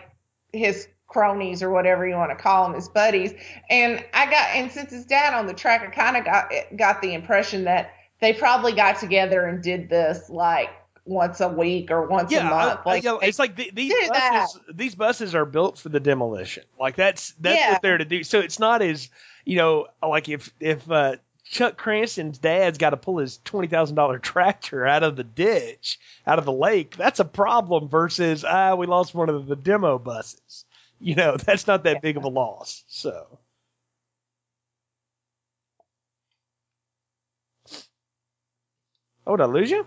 [0.54, 3.34] his cronies or whatever you want to call them, his buddies,
[3.70, 7.02] and I got and since his dad on the track, I kind of got got
[7.02, 10.70] the impression that they probably got together and did this like
[11.06, 12.82] once a week or once a month.
[12.86, 14.48] I- like you know, it's like the, these that.
[14.48, 14.62] buses.
[14.74, 16.66] These buses are built for the demolition.
[16.78, 17.72] Like that's that's Yeah.
[17.72, 18.24] what they're to do.
[18.26, 19.10] So it's not as
[19.46, 23.96] you know like if if uh, Chuck Cranston's dad's got to pull his twenty thousand
[23.96, 25.98] dollar tractor out of the ditch,
[26.28, 26.98] out of the lake.
[26.98, 27.88] That's a problem.
[27.88, 30.66] Versus ah, we lost one of the demo buses.
[31.10, 32.84] You know, that's not that big of a loss.
[32.88, 33.40] So.
[39.28, 39.86] Oh, did I lose you?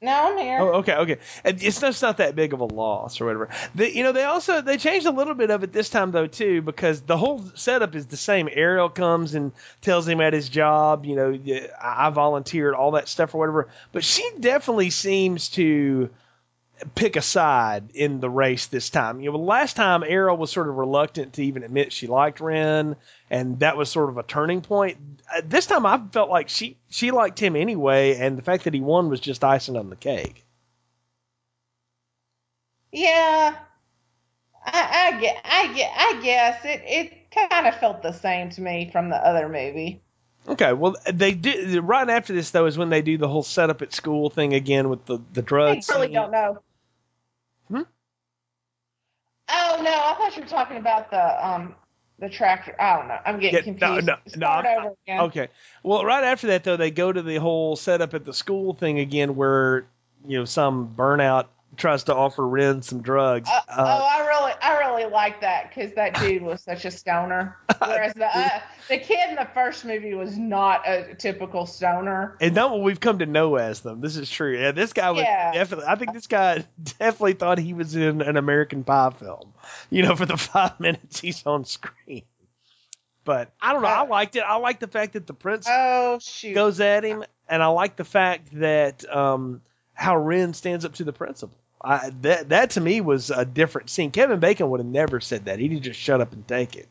[0.00, 0.58] No, I'm here.
[0.60, 1.18] Oh, okay, okay.
[1.44, 3.48] And It's not, it's not that big of a loss or whatever.
[3.74, 6.26] The, you know, they also they changed a little bit of it this time though
[6.26, 8.48] too because the whole setup is the same.
[8.52, 11.38] Ariel comes and tells him at his job, you know,
[11.80, 13.68] I I volunteered, all that stuff or whatever.
[13.92, 16.10] But she definitely seems to
[16.94, 19.20] pick a side in the race this time.
[19.20, 22.96] You know, last time Ariel was sort of reluctant to even admit she liked Ren,
[23.30, 24.98] and that was sort of a turning point.
[25.34, 28.74] Uh, This time I felt like she she liked him anyway, and the fact that
[28.74, 30.44] he won was just icing on the cake.
[32.92, 33.56] Yeah,
[34.64, 38.60] I, I get, I get, I guess it it kind of felt the same to
[38.60, 40.02] me from the other movie.
[40.48, 43.82] Okay, well they do right after this though is when they do the whole setup
[43.82, 45.88] at school thing again with the the I drugs.
[45.88, 46.58] really don't know.
[47.68, 47.82] Hmm?
[49.48, 51.74] Oh no, I thought you were talking about the um
[52.18, 52.74] the tractor.
[52.80, 53.18] I don't know.
[53.26, 54.06] I'm getting Yeah, no, confused.
[54.06, 55.20] no, no, Start I'm- over again.
[55.22, 55.48] Okay.
[55.82, 58.98] Well, right after that though, they go to the whole setup at the school thing
[59.00, 59.86] again, where
[60.26, 63.48] you know some burnout tries to offer Ren some drugs.
[63.50, 66.90] Uh, Uh, oh, I really, I really like that because that dude was such a
[66.90, 67.56] stoner.
[67.78, 72.36] Whereas the uh, the kid in the first movie was not a typical stoner.
[72.40, 74.00] and not what we've come to know as them.
[74.00, 74.56] This is true.
[74.58, 75.52] Yeah, this guy was Yeah.
[75.52, 75.86] definitely.
[75.88, 76.64] I think this guy
[76.98, 79.52] definitely thought he was in an American Pie film.
[79.90, 82.22] You know, for the five minutes he's on screen.
[83.24, 83.88] But I don't know.
[83.88, 84.44] I liked it.
[84.46, 86.54] I like the fact that the prince Oh shoot!
[86.54, 89.62] goes at him, and I like the fact that um,
[89.96, 91.56] how Ren stands up to the principal.
[91.82, 94.10] I, that that to me was a different scene.
[94.10, 95.58] Kevin Bacon would have never said that.
[95.58, 96.88] He'd just shut up and take it.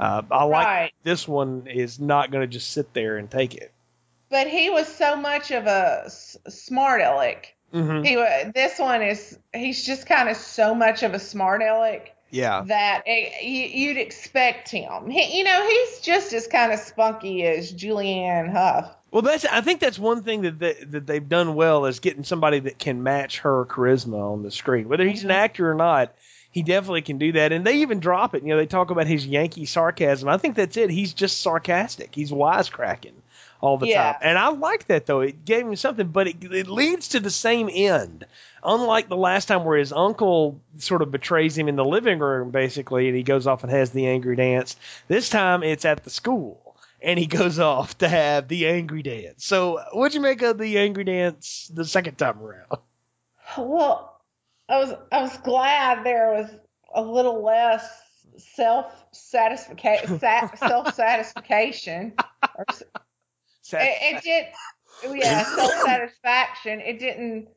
[0.00, 0.92] Uh, I like Right.
[1.02, 3.72] this one is not going to just sit there and take it.
[4.30, 7.54] But he was so much of a s- smart aleck.
[7.74, 8.02] Mm-hmm.
[8.04, 12.62] He This one is he's just kind of so much of a smart aleck Yeah,
[12.66, 15.08] that it, you, you'd expect him.
[15.10, 18.94] He, you know, he's just as kind of spunky as Julianne Hough.
[19.12, 22.24] Well, that's I think that's one thing that they, that they've done well is getting
[22.24, 24.88] somebody that can match her charisma on the screen.
[24.88, 25.38] Whether he's an mm-hmm.
[25.38, 26.14] actor or not,
[26.50, 27.52] he definitely can do that.
[27.52, 28.42] And they even drop it.
[28.42, 30.30] You know, they talk about his Yankee sarcasm.
[30.30, 30.88] I think that's it.
[30.88, 32.14] He's just sarcastic.
[32.14, 33.12] He's wisecracking
[33.60, 34.14] all the Yeah.
[34.14, 34.20] time.
[34.22, 35.20] And I like that though.
[35.20, 38.24] It gave him something, but it, it leads to the same end.
[38.64, 42.50] Unlike the last time where his uncle sort of betrays him in the living room,
[42.50, 44.76] basically, and he goes off and has the angry dance.
[45.06, 46.71] This time it's at the school
[47.02, 49.44] and he goes off to have the angry dance.
[49.44, 52.68] So, what'd you make of the angry dance the second time around?
[53.58, 54.20] Well,
[54.68, 56.50] I was I was glad there was
[56.94, 57.86] a little less
[58.38, 60.18] self satisfaction
[60.56, 62.14] self satisfaction.
[63.72, 66.80] It, it did, yeah, self satisfaction.
[66.80, 67.48] It didn't.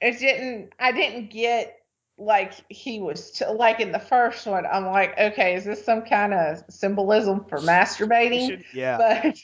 [0.00, 0.72] It didn't.
[0.78, 1.79] I didn't get
[2.20, 4.66] like he was t- like in the first one.
[4.66, 8.48] I'm like, okay, is this some kind of symbolism for masturbating?
[8.48, 8.98] Should- yeah.
[8.98, 9.36] but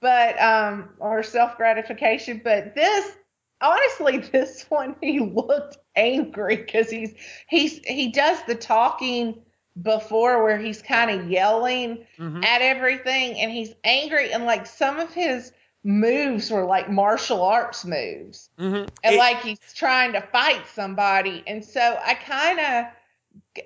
[0.00, 3.12] but um or self gratification but this
[3.60, 7.14] honestly this one he looked angry because he's
[7.48, 9.42] he's he does the talking
[9.80, 12.44] before where he's kind of yelling Mhm.
[12.44, 15.52] at everything and he's angry and like some of his
[15.84, 18.88] moves were like martial arts moves Mhm.
[19.04, 22.86] and It- like he's trying to fight somebody and so i kind of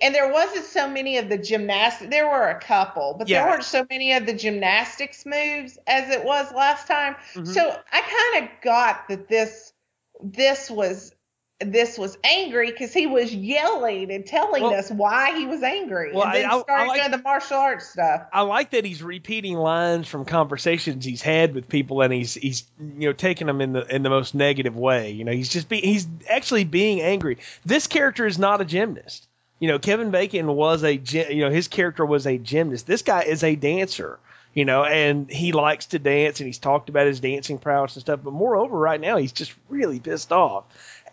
[0.02, 3.42] and there wasn't so many of the gymnastics there were a couple but Yeah.
[3.42, 7.46] there weren't so many of the gymnastics moves as it was last time Mhm.
[7.46, 9.72] so i kind of got that this
[10.20, 11.14] this was
[11.60, 16.12] this was angry because he was yelling and telling Well- us why he was angry
[16.14, 18.84] Well, and then I- I- I like- doing the martial arts stuff I like that
[18.84, 23.48] he's repeating lines from conversations he's had with people, and he's he's you know taking
[23.48, 25.10] them in the in the most negative way.
[25.10, 27.38] You know, he's just be he's actually being angry.
[27.64, 29.26] This character is not a gymnast.
[29.58, 32.86] You know, Kevin Bacon was a you know his character was a gymnast.
[32.86, 34.20] This guy is a dancer.
[34.54, 38.00] You know, and he likes to dance, and he's talked about his dancing prowess and
[38.00, 38.20] stuff.
[38.24, 40.64] But moreover, right now he's just really pissed off,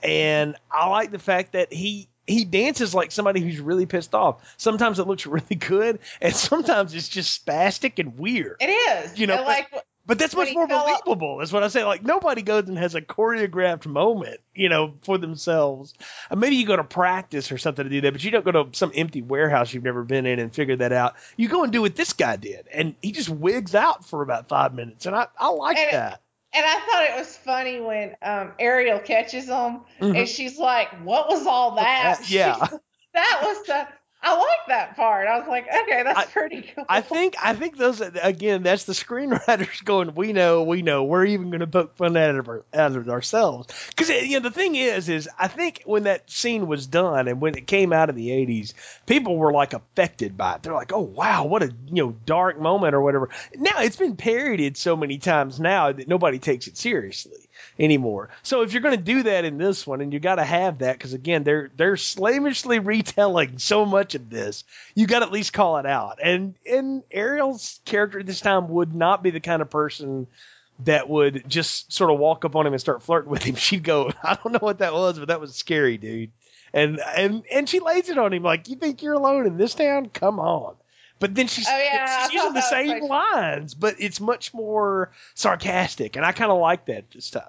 [0.05, 4.55] and I like the fact that he he dances like somebody who's really pissed off.
[4.57, 8.57] Sometimes it looks really good, and sometimes it's just spastic and weird.
[8.61, 9.67] it is You know, like
[10.07, 11.41] But that's much more believable.
[11.41, 11.83] Is what I say.
[11.83, 15.93] Like nobody goes and has a choreographed moment, you know, for themselves.
[16.29, 18.51] Uh, maybe you go to practice or something to do that, but you don't go
[18.51, 21.15] to some empty warehouse you've never been in and figure that out.
[21.37, 24.47] You go and do what this guy did, and he just wigs out for about
[24.47, 26.21] five minutes, and I I like And that.
[26.55, 30.17] And I thought it was funny when um, Ariel catches him Mhm.
[30.19, 32.55] and she's like, "What was all that?" Yeah.
[32.55, 32.79] She's-
[33.13, 33.87] that was the.
[34.25, 35.27] I like that part.
[35.27, 36.83] I was like, okay, that's I- pretty cool.
[36.89, 38.63] I think I think those again.
[38.63, 40.15] That's the screenwriters going.
[40.15, 41.03] We know, we know.
[41.03, 44.39] We're even going to poke fun out of, our, out of ourselves because eh, you
[44.39, 47.67] know the thing is, is I think when that scene was done and when it
[47.67, 48.73] came out in the '80s,
[49.05, 50.63] people were like affected by it.
[50.63, 53.29] They're like, oh wow, what a you know dark moment or whatever.
[53.55, 57.47] Now it's been parodied so many times now that nobody takes it seriously
[57.79, 58.29] anymore.
[58.43, 60.79] So if you're going to do that in this one, and you got to have
[60.79, 65.31] that because again, they're they're slavishly retelling so much of this, you got to at
[65.31, 66.19] least call it out.
[66.21, 70.27] And and Ariel's character this time would not be the kind of person
[70.79, 73.55] that would just sort of walk up on him and start flirting with him.
[73.55, 76.31] She'd go, I don't know what that was, but that was scary, dude.
[76.73, 79.75] And and and she lays it on him like, you think you're alone in this
[79.75, 80.09] town?
[80.09, 80.75] Come on.
[81.19, 86.15] But then she's, Oh, yeah, she's using the same lines, but it's much more sarcastic,
[86.15, 87.43] and I kind of like that this time.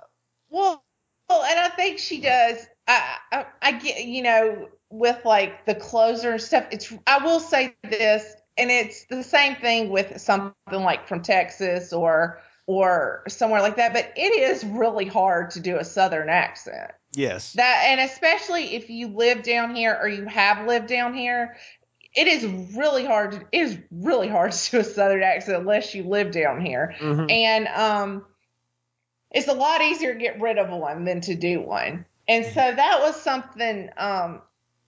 [0.51, 0.85] Well,
[1.29, 2.67] well, and I think she does.
[2.87, 6.67] I, I, I get, you know, with like the closer and stuff.
[6.71, 6.93] It's.
[7.07, 12.41] I will say this, and it's the same thing with something like from Texas or
[12.69, 13.93] or somewhere like that.
[13.93, 16.93] But it is really hard to do a Southern accent.
[17.15, 17.55] Yes.
[17.55, 21.57] That, and especially if you live down here or you have lived down here.
[22.17, 22.45] It is
[22.77, 23.33] really hard.
[23.33, 26.95] To, it is really hard to do a Southern accent unless you live down here
[26.99, 27.31] Mhm.
[27.31, 28.25] and um
[29.31, 32.55] it's a lot easier to get rid of one than to do one and so
[32.55, 34.41] that was something um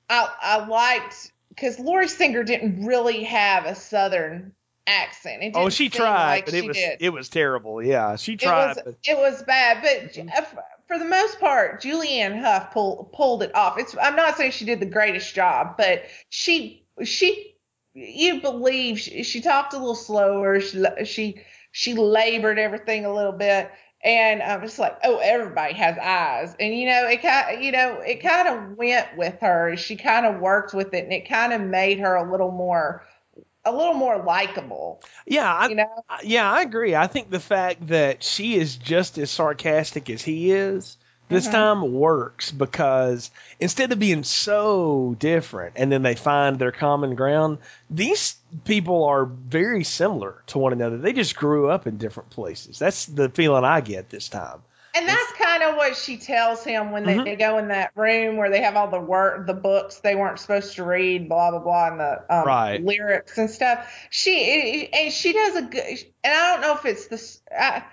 [0.09, 4.53] i i liked because lori singer didn't really have a southern
[4.87, 6.97] accent it Oh, she tried, like but it was did.
[7.03, 7.83] it was terrible.
[7.83, 10.55] Yeah, she it tried, was but it was bad but f-
[10.87, 14.65] for the most part julianne hough pulled pulled it off it's i'm not saying she
[14.65, 17.55] did the greatest job but she she
[17.95, 21.41] you believe she, she talked a little slower she she
[21.73, 23.71] she labored everything a little bit
[24.05, 28.01] and I'm just like, oh, everybody has eyes, and you know, it kind, you know,
[28.01, 29.77] it kind of went with her.
[29.77, 33.05] She kind of worked with it, and it kind of made her a little more,
[33.65, 35.03] a little more likable.
[35.27, 36.95] yeah, I, You know, yeah, I agree.
[36.95, 40.97] I think the fact that she is just as sarcastic as he is
[41.29, 47.15] this time works because instead of being so different and then they find their common
[47.15, 47.59] ground,
[47.91, 50.99] these people are very similar to one another.
[50.99, 52.79] They just grew up in different places.
[52.79, 54.61] That's the feeling I get this time.
[54.95, 57.25] and that's kind of what she tells him when they, Mhm.
[57.25, 60.41] they go in that room where they have all the work, the books they weren't
[60.41, 62.83] supposed to read, blah blah blah, and the um, Right.
[62.83, 63.89] lyrics and stuff.
[64.11, 67.41] She and she does a good, and I don't know if it's this.
[67.57, 67.85] I,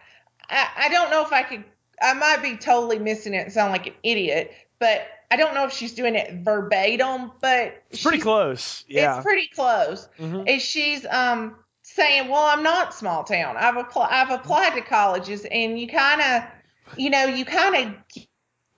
[0.49, 1.63] I I don't know if I could.
[2.01, 5.65] I might be totally missing it and sound like an idiot, but I don't know
[5.65, 7.31] if she's doing it verbatim.
[7.41, 8.83] But It's pretty close.
[8.87, 9.15] Yeah.
[9.17, 10.07] It's pretty close.
[10.19, 10.49] Mhm.
[10.49, 13.57] And she's um saying, "Well, I'm not small town.
[13.57, 14.09] I've applied.
[14.11, 18.25] I've applied to colleges, and you kind of, you know, you kind of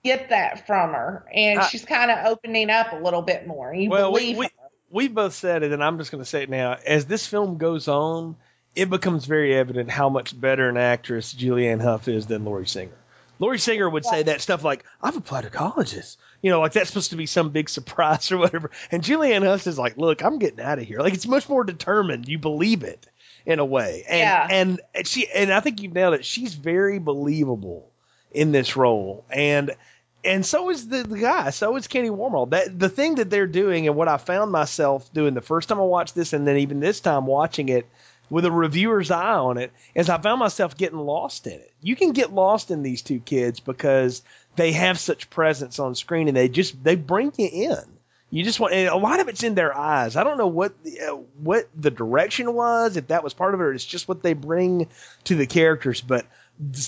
[0.04, 3.72] get that from her, and I- she's kind of opening up a little bit more.
[3.74, 4.50] You Well, we, believe we, her.
[4.90, 6.76] we both said it, and I'm just going to say it now.
[6.86, 8.36] As this film goes on,
[8.76, 12.92] it becomes very evident how much better an actress Julianne Hough is than Lori Singer.
[13.38, 16.16] Lori Singer would say that stuff like, I've applied to colleges.
[16.42, 18.70] You know, like that's supposed to be some big surprise or whatever.
[18.90, 21.00] And Julianne Hough is like, look, I'm getting out of here.
[21.00, 22.28] Like it's much more determined.
[22.28, 23.06] You believe it
[23.46, 24.04] in a way.
[24.08, 24.46] And, Yeah.
[24.50, 26.24] and and she, and I think you've nailed it.
[26.24, 27.90] She's very believable
[28.32, 29.24] in this role.
[29.30, 29.72] And,
[30.24, 31.50] and so is the, the guy.
[31.50, 32.50] So is Kenny Wormald.
[32.50, 35.78] That the thing that they're doing, and what I found myself doing the first time
[35.78, 37.86] I watched this, and then even this time watching it
[38.30, 41.72] with a reviewer's eye on it, is I found myself getting lost in it.
[41.80, 44.22] You can get lost in these two kids because
[44.56, 47.98] they have such presence on screen, and they just they bring you in.
[48.30, 50.14] You just want, a lot of it's in their eyes.
[50.14, 53.60] I don't know what the, uh, what the direction was, if that was part of
[53.60, 54.88] it, or it's just what they bring
[55.24, 56.02] to the characters.
[56.02, 56.26] But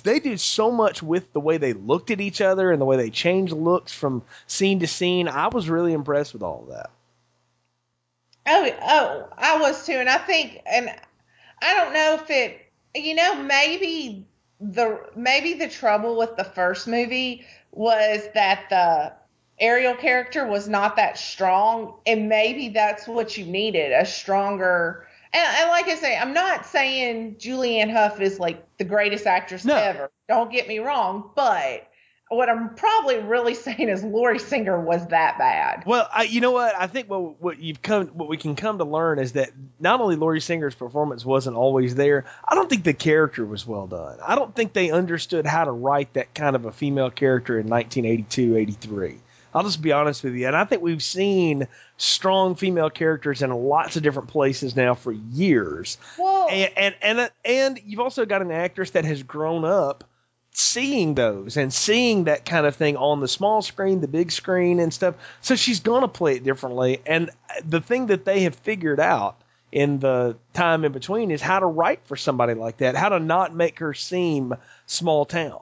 [0.05, 2.99] they did so much with the way they looked at each other and the way
[2.99, 5.29] they changed looks from scene to scene.
[5.29, 6.91] I was really impressed with all of that.
[8.47, 10.91] Oh, oh, I was too, and I think, and
[11.63, 12.61] I don't know if it,
[12.95, 14.27] you know, maybe
[14.61, 19.13] the maybe the trouble with the first movie was that the
[19.63, 25.07] Ariel character was not that strong, and maybe that's what you needed a stronger.
[25.33, 29.65] And, and like I say, I'm not saying Julianne Hough is like the greatest actress
[29.65, 29.77] No.
[29.77, 30.11] ever.
[30.29, 31.90] Don't get me wrong, but
[32.31, 35.83] what I'm probably really saying is Lori Singer was that bad.
[35.85, 36.75] Well, I, you know what?
[36.77, 40.01] I think what what you've come what we can come to learn is that not
[40.01, 42.25] only Lori Singer's performance wasn't always there.
[42.49, 44.19] I don't think the character was well done.
[44.27, 47.67] I don't think they understood how to write that kind of a female character in
[47.67, 49.19] 1982, 83.
[49.53, 50.47] I'll just be honest with you.
[50.47, 51.67] And I think we've seen
[51.97, 55.99] strong female characters in lots of different places now for years.
[56.49, 60.05] And and and, and you've also got an actress that has grown up
[60.53, 64.81] seeing those and seeing that kind of thing on the small screen, the big screen,
[64.81, 65.15] and stuff.
[65.41, 67.01] So she's going to play it differently.
[67.07, 67.31] And
[67.65, 69.41] the thing that they have figured out
[69.73, 73.21] in the time in between is how to write for somebody like that, how to
[73.21, 74.55] not make her seem
[74.87, 75.61] small town.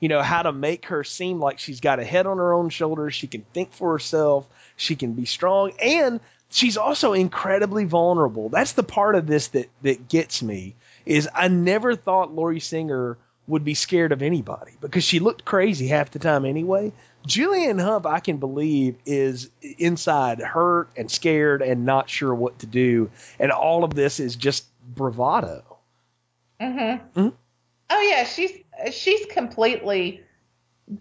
[0.00, 2.70] You know, how to make her seem like she's got a head on her own
[2.70, 3.14] shoulders.
[3.14, 4.48] She can think for herself.
[4.76, 5.72] She can be strong.
[5.82, 8.48] And she's also incredibly vulnerable.
[8.48, 10.74] That's the part of this that, that gets me
[11.04, 13.18] is I never thought Lori Singer
[13.50, 16.92] would be scared of anybody because she looked crazy half the time anyway.
[17.26, 22.66] Julianne Hough, I can believe, is inside hurt and scared and not sure what to
[22.66, 23.10] do.
[23.38, 25.62] And all of this is just bravado.
[26.60, 27.20] Mm-hmm.
[27.20, 27.32] Mhm.
[27.90, 28.52] Oh yeah, she's
[28.92, 30.22] she's completely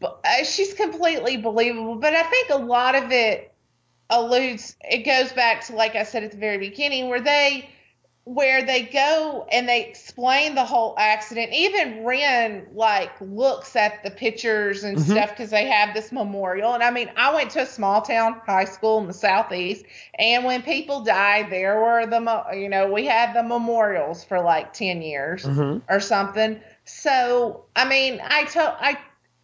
[0.02, 1.96] uh, she's completely believable.
[1.96, 3.54] But I think a lot of it
[4.10, 4.76] alludes.
[4.82, 7.70] It goes back to like I said at the very beginning, where they
[8.26, 11.52] where they go and they explain the whole accident.
[11.54, 15.02] Even Ren like looks at the pictures and Mhm.
[15.02, 16.74] stuff because they have this memorial.
[16.74, 19.86] And I mean, I went to a small town high school in the southeast,
[20.18, 24.40] and when people died, there were the mo- you know we had the memorials for
[24.42, 25.82] like ten years Mhm.
[25.90, 26.60] or something.
[26.86, 28.98] So I mean, I told I.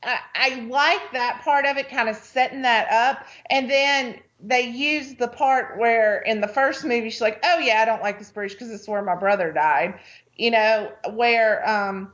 [0.04, 4.62] I, I like that part of it, kind of setting that up, and then they
[4.62, 8.20] use the part where in the first movie she's like, "Oh yeah, I don't like
[8.20, 10.00] this bridge because it's where my brother died,"
[10.36, 12.12] you know, where um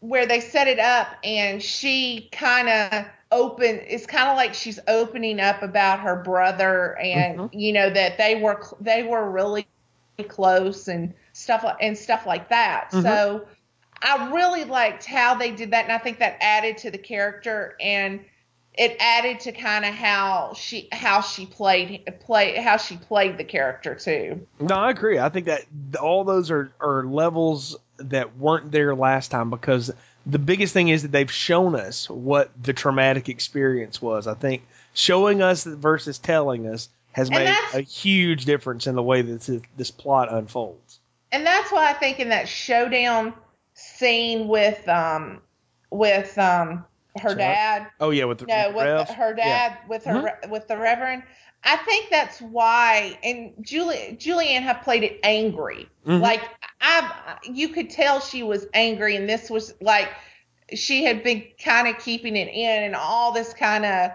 [0.00, 4.78] where they set it up and she kind of open it's kind of like she's
[4.88, 9.66] opening up about her brother and you know that they were they were really
[10.28, 12.90] close and stuff and stuff like that.
[12.92, 13.02] Mhm.
[13.02, 13.46] So
[14.02, 17.76] I really liked how they did that and I think that added to the character
[17.80, 18.20] and
[18.74, 23.44] it added to kind of how she how she played play how she played the
[23.44, 24.46] character too.
[24.60, 25.18] No, I agree.
[25.18, 25.64] I think that
[26.00, 29.92] all those are, are levels that weren't there last time because
[30.26, 34.26] the biggest thing is that they've shown us what the traumatic experience was.
[34.26, 39.02] I think showing us versus telling us has And made a huge difference in the
[39.02, 41.00] way that this, this plot unfolds.
[41.32, 43.34] and that's why I think in that showdown
[43.74, 45.40] scene with um
[45.90, 46.84] with um
[47.20, 49.08] her dad, Oh yeah, with the no, with Rev?
[49.10, 49.68] her Yeah.
[49.68, 51.22] dad, with her re- with the Reverend.
[51.64, 55.88] I think that's why, and Julie Julianne have played it angry.
[56.06, 56.20] Mhm.
[56.20, 56.42] Like
[56.80, 60.08] I, you could tell she was angry, and this was like
[60.74, 64.10] she had been kind of keeping it in, and all this kind of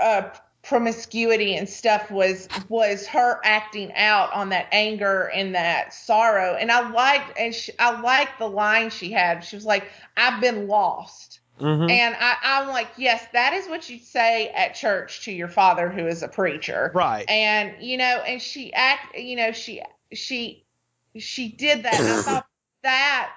[0.00, 0.30] uh,
[0.62, 6.54] promiscuity and stuff was was her acting out on that anger and that sorrow.
[6.54, 9.44] And I liked, and she, I liked the line she had.
[9.44, 11.90] She was like, "I've been lost." Mhm.
[11.90, 15.88] And I, I'm like, yes, that is what you'd say at church to your father
[15.90, 16.90] who is a preacher.
[16.94, 17.28] right.
[17.28, 19.82] And you know, and she act, you know, she
[20.12, 20.64] she
[21.16, 21.94] she did that.
[21.94, 22.46] And I thought
[22.82, 23.30] that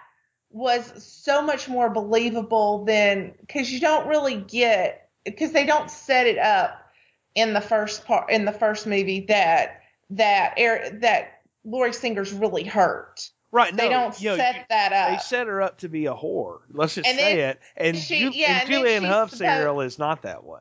[0.52, 6.28] was so much more believable than because you don't really get because they don't set
[6.28, 6.78] it up
[7.36, 12.64] in the first part in the first movie that that air that Lori Singer's really
[12.64, 13.30] hurt.
[13.52, 13.74] Right.
[13.74, 15.10] No, they don't you know, set that up.
[15.10, 16.60] they set her up to be a whore.
[16.72, 17.60] Let's just And say then it.
[17.78, 20.60] And, she- Ju- yeah, and and Julianne supposed- serial is not that way.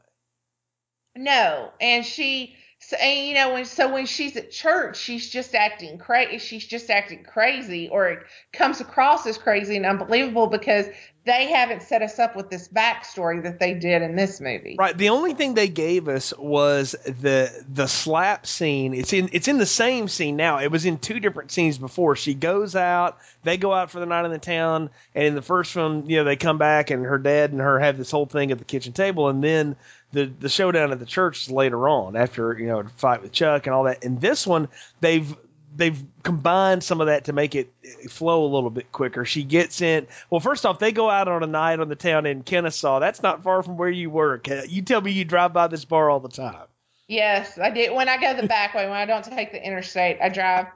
[1.17, 5.55] No, and she, so, and you know, when so when she's at church, she's just
[5.55, 6.39] acting crazy.
[6.39, 8.19] She's just acting crazy, or it
[8.53, 10.87] comes across as crazy and unbelievable because
[11.25, 14.77] they haven't set us up with this backstory that they did in this movie.
[14.79, 14.97] Right.
[14.97, 18.95] The only thing they gave us was the the slap scene.
[18.95, 20.59] It's in it's in the same scene now.
[20.59, 22.17] It was in two different scenes before.
[22.17, 25.43] She goes out, they go out for the night in the town, and in the
[25.43, 28.27] first one, you know, they come back and her dad and her have this whole
[28.27, 29.77] thing at the kitchen table, and then
[30.13, 33.67] the the showdown at the church is later on after you know fight with Chuck
[33.67, 34.05] and all that.
[34.05, 34.69] In this one,
[35.01, 35.37] they've
[35.75, 37.73] they've combined some of that to make it
[38.09, 39.25] flow a little bit quicker.
[39.25, 40.07] She gets in.
[40.29, 42.99] Well, first off, they go out on a night on the town in Kennesaw.
[43.01, 44.49] That's not far from where you work.
[44.69, 46.67] You tell me you drive by this bar all the time.
[47.09, 47.93] Yes, I did.
[47.93, 50.67] When I go the back way, when I don't take the interstate, I drive,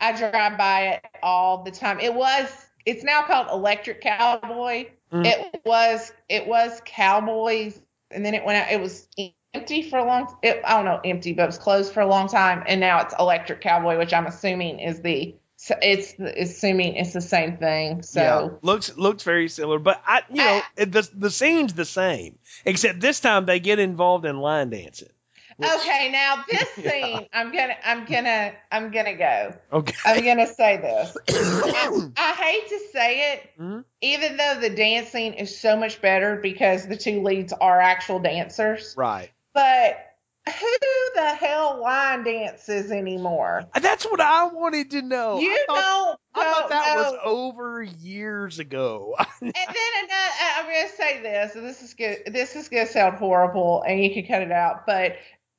[0.00, 2.00] I drive by it all the time.
[2.00, 2.48] It was,
[2.86, 4.86] it's now called Electric Cowboy.
[5.12, 5.26] Mhm.
[5.26, 7.78] It was, it was Cowboys,
[8.10, 8.72] and then it went out.
[8.72, 9.06] It was
[9.54, 10.34] empty for a long.
[10.42, 13.00] It, I don't know, empty, but it was closed for a long time, and now
[13.00, 15.34] it's Electric Cowboy, which I'm assuming is the.
[15.80, 18.02] It's assuming it's the same thing.
[18.02, 20.70] So yeah, looks looks very similar, but I you know Ah.
[20.76, 25.10] it, the the scene's the same, except this time they get involved in line dancing.
[25.58, 26.90] which- okay, now this Yeah.
[26.90, 29.54] scene, I'm gonna, I'm gonna, I'm gonna go.
[29.72, 29.94] Okay.
[30.04, 31.16] I'm gonna say this.
[31.30, 33.84] I, I hate to say it, Mhm.
[34.00, 38.96] even though the dancing is so much better because the two leads are actual dancers.
[38.98, 39.30] Right.
[39.54, 39.98] But
[40.46, 40.78] who
[41.14, 43.64] the hell line dances anymore?
[43.80, 45.38] That's what I wanted to know.
[45.38, 49.14] you I thought- don't I thought that No, was over years ago.
[49.42, 52.18] And then another, I'm going to say this, and this is good.
[52.32, 55.16] This is going to sound horrible, and you can cut it out, but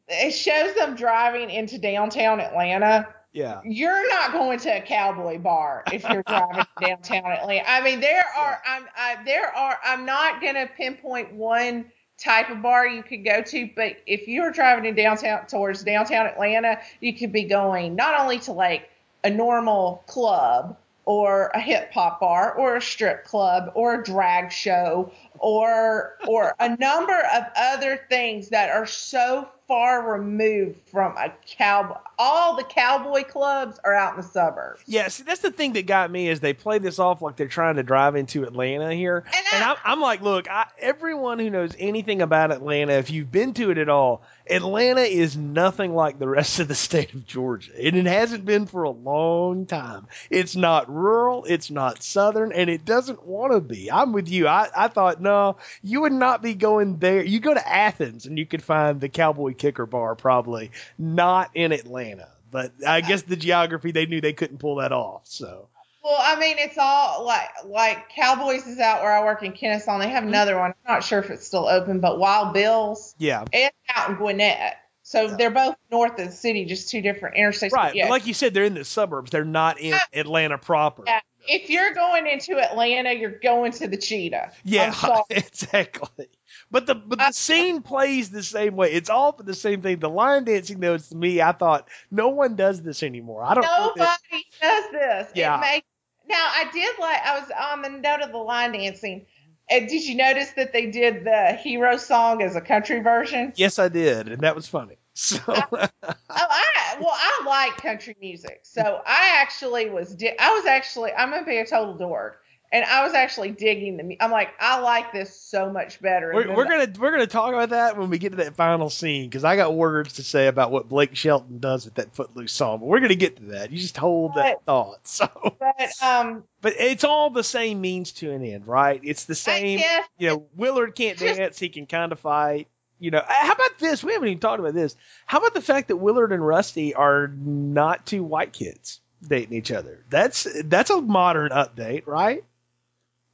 [0.08, 3.08] it shows them driving into downtown Atlanta.
[3.34, 3.60] yeah.
[3.64, 7.70] You're not going to a cowboy bar if you're driving downtown Atlanta.
[7.70, 8.62] I mean, there are.
[8.68, 8.86] I'm.
[8.98, 9.78] I, there are.
[9.86, 11.86] I'm not going to pinpoint one
[12.24, 16.26] type of bar you could go to, but if you're driving in downtown towards downtown
[16.26, 18.90] Atlanta, you could be going not only to like
[19.24, 24.52] a normal club or a hip hop bar or a strip club or a drag
[24.52, 31.32] show or or a number of other things that are so far removed from a
[31.48, 35.74] cowboy all the cowboy clubs are out in the suburbs Yeah, see, that's the thing
[35.74, 38.94] that got me is they play this off like they're trying to drive into Atlanta
[38.94, 42.94] here, And and I- I'm, I'm like, look, I, everyone who knows anything about Atlanta,
[42.94, 46.76] if you've been to it at all, Atlanta is nothing like the rest of the
[46.76, 50.08] state of Georgia, and it hasn't been for a long time.
[50.30, 53.90] It's not rural, it's not southern, and it doesn't want to be.
[53.92, 54.48] I'm with you.
[54.48, 57.24] I, I thought, no, you would not be going there.
[57.24, 61.72] You go to Athens, and you could find the Cowboy Kicker Bar probably not in
[61.72, 62.30] Atlanta.
[62.52, 65.24] But I guess the geography they knew they couldn't pull that off.
[65.26, 65.70] So
[66.04, 69.94] well i mean it's all like like cowboys is out where i work in kennesaw
[69.94, 70.30] and they have mm-hmm.
[70.34, 74.10] another one i'm not sure if it's still open but wild bills yeah, it's out
[74.10, 77.94] in gwinnett so they're both north of the city just two different interstates right.
[77.94, 78.08] yeah.
[78.08, 79.32] Like you said, they're in the suburbs.
[79.32, 81.04] They're not in Atlanta proper.
[81.06, 81.20] Yeah.
[81.48, 84.94] If you're going into atlanta you're going to the cheetah Yeah,
[85.30, 86.28] exactly.
[86.72, 88.92] But the but the scene plays the same way.
[88.92, 90.00] It's all for the same thing.
[90.00, 93.44] The line dancing though, to me, I thought no one does this anymore.
[93.44, 93.64] I don't.
[93.64, 95.32] Nobody does this.
[95.36, 95.58] Yeah.
[95.58, 95.88] It makes,
[96.28, 99.26] now I did like I was on the note of the line dancing.
[99.70, 103.54] And did you notice that they did the hero song as a country version?
[103.56, 104.98] yes, I did, and that was funny.
[105.24, 105.88] So Oh,
[106.30, 111.30] I well I like country music, so I actually was di- I was actually I'm
[111.30, 112.42] gonna be a total dork,
[112.74, 114.18] and I was actually digging the.
[114.22, 116.32] I'm like I like this so much better.
[116.34, 119.30] we're, we're gonna we're gonna talk about that when we get to that final scene
[119.30, 122.80] because I got words to say about what Blake Shelton does with that Footloose song.
[122.80, 123.72] But we're gonna get to that.
[123.72, 125.00] You just hold that thought.
[125.08, 129.00] So, But um, but it's all the same means to an end, right?
[129.04, 129.80] It's the same.
[130.18, 131.60] you know, Willard can't Just- dance.
[131.60, 132.68] He can kind of fight.
[133.04, 134.02] You know, how about this?
[134.02, 134.96] We haven't even talked about this.
[135.26, 139.74] How about the fact that Willard and Rusty are not two white kids dating each
[139.74, 140.06] other?
[140.10, 142.46] That's that's a modern update, right?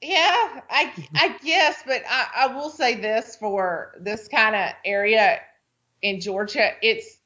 [0.02, 5.40] Yeah, I I guess, but I, I will say this for this kind of area
[6.02, 7.20] in Georgia, it's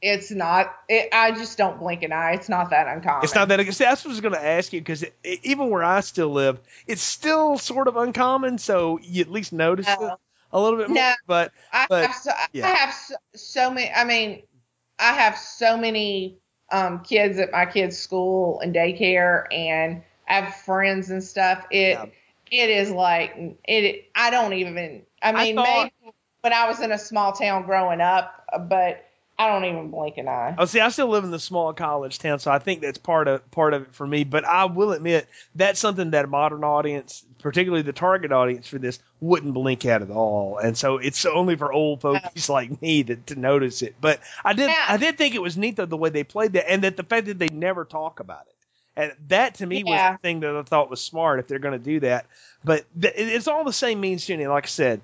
[0.00, 0.74] it's not.
[0.88, 2.32] It, I just don't blink an eye.
[2.32, 3.24] It's not that uncommon.
[3.24, 3.58] It's not that.
[3.58, 5.04] That's what I was going to ask you because
[5.42, 8.56] even where I still live, it's still sort of uncommon.
[8.56, 10.06] So you at least notice No.
[10.06, 10.12] it
[10.52, 11.14] a little bit more.
[11.26, 12.66] But I but, have so, yeah.
[12.66, 13.90] I have so, so many.
[13.90, 14.42] I mean,
[14.98, 16.38] I have so many
[16.70, 21.66] um, kids at my kids' school and daycare, and I have friends and stuff.
[21.70, 22.06] It Yeah.
[22.50, 23.34] it is like
[23.64, 24.10] it.
[24.14, 25.02] I don't even.
[25.22, 29.04] I I mean, thought- maybe when I was in a small town growing up, but
[29.38, 30.54] I don't even blink an eye.
[30.58, 33.26] Oh, see, I still live in the small college town, so I think that's part
[33.28, 34.24] of part of it for me.
[34.24, 38.78] But I will admit that's something that a modern audience, particularly the target audience for
[38.78, 40.58] this, wouldn't blink at at all.
[40.58, 43.96] And so it's only for old folks like me that to notice it.
[44.00, 44.84] But I did Yeah.
[44.86, 47.02] I did think it was neat though the way they played that, and that the
[47.02, 48.54] fact that they never talk about it.
[48.94, 51.78] And that to me was the thing that I thought was smart if they're going
[51.78, 52.26] to do that.
[52.64, 54.48] But it's all the same means to it.
[54.48, 55.00] Like I said,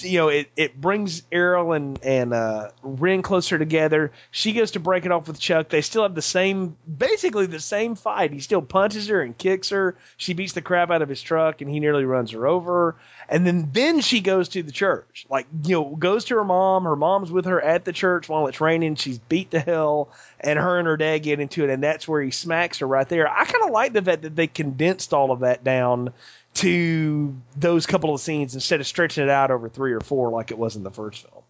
[0.00, 4.10] you know, it, it brings Ariel and and uh, Ren closer together.
[4.30, 5.68] She goes to break it off with Chuck.
[5.68, 8.32] They still have the same, basically the same fight.
[8.32, 9.96] He still punches her and kicks her.
[10.16, 12.96] She beats the crap out of his truck, and he nearly runs her over.
[13.28, 16.84] And then then she goes to the church, like you know, goes to her mom.
[16.84, 18.94] Her mom's with her at the church while it's raining.
[18.94, 20.08] She's beat to hell,
[20.40, 23.08] and her and her dad get into it, and that's where he smacks her right
[23.08, 23.28] there.
[23.28, 26.14] I kind of like the fact that they condensed all of that down
[26.54, 30.50] to those couple of scenes instead of stretching it out over three or four like
[30.50, 31.42] it was in the first film.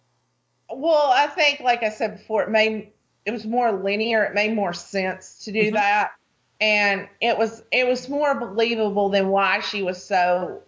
[0.71, 2.91] Well, I think, like I said before, it made
[3.25, 4.23] it was more linear.
[4.23, 5.73] It made more sense to do Mhm.
[5.73, 6.11] that,
[6.59, 10.61] and it was it was more believable than why she was so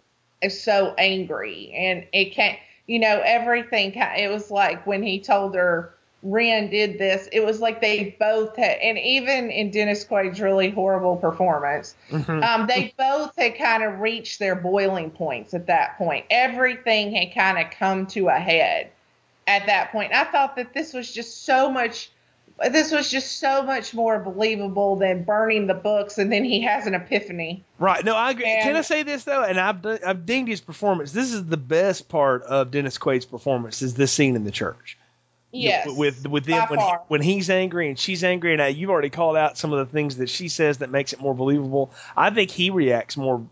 [0.49, 1.71] so angry.
[1.75, 3.93] And it can't, you know, everything.
[3.95, 7.29] It was like when he told her Ren did this.
[7.31, 12.65] It was like they both had, and even in Dennis Quaid's really horrible performance, um,
[12.67, 16.25] they both had kind of reached their boiling points at that point.
[16.31, 18.89] Everything had kind of come to a head
[19.45, 20.11] at that point.
[20.13, 22.09] I thought that this was just so much.
[22.71, 26.87] This was just so much more believable than burning the books, and then he has
[26.87, 27.63] an epiphany.
[27.77, 28.03] Right.
[28.03, 28.45] No, I agree.
[28.45, 29.43] And- Can I say this though?
[29.43, 31.11] And I've I've dinged his performance.
[31.11, 34.97] This is the best part of Dennis Quaid's performance is this scene in the church.
[35.57, 37.03] Yes, with with them when far.
[37.07, 39.91] when he's angry and she's angry, and uh, you've already called out some of the
[39.91, 41.91] things that she says that makes it more believable.
[42.15, 43.45] I think he reacts more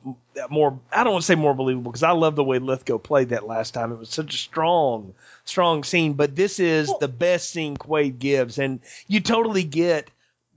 [0.49, 0.79] more.
[0.91, 3.47] I don't want to say more believable because I love the way Lithgow played that
[3.47, 3.91] last time.
[3.91, 5.13] It was such a strong
[5.45, 6.13] strong scene.
[6.13, 10.09] But this is the best scene Quaid gives, and you totally get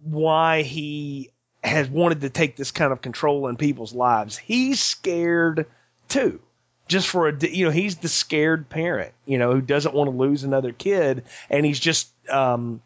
[0.03, 1.31] why he
[1.65, 4.37] has wanted to take this kind of control in people's lives.
[4.37, 5.67] He's scared
[6.09, 6.41] too.
[6.89, 10.17] Just for a, you know, he's the scared parent, you know, who doesn't want to
[10.17, 12.81] lose another kid, and he's just, um,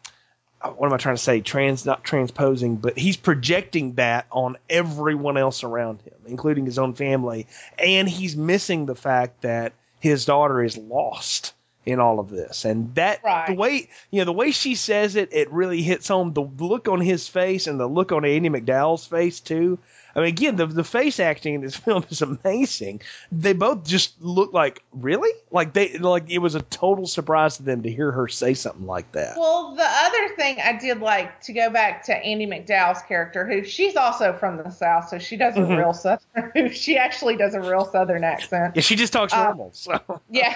[0.61, 1.41] what am I trying to say?
[1.41, 6.93] Trans, not transposing, but he's projecting that on everyone else around him, including his own
[6.93, 7.47] family,
[7.79, 11.53] and he's missing the fact that his daughter is lost
[11.85, 13.47] in all of this, and that Right.
[13.47, 16.31] the way you know the way she says it, it really hits home.
[16.31, 19.79] The look on his face and the look on Andie MacDowell's face too.
[20.15, 23.01] I mean, again, the the face acting in this film is amazing.
[23.31, 27.63] They both just look like really like they like it was a total surprise to
[27.63, 29.37] them to hear her say something like that.
[29.37, 33.63] Well, the other thing I did like to go back to Andie MacDowell's character, who
[33.63, 35.77] she's also from the South, so she does a Mhm.
[35.77, 36.71] real Southern.
[36.73, 38.75] She actually does a real Southern accent.
[38.75, 39.71] Yeah, she just talks Uh, normal.
[39.73, 39.99] So
[40.29, 40.55] Yeah,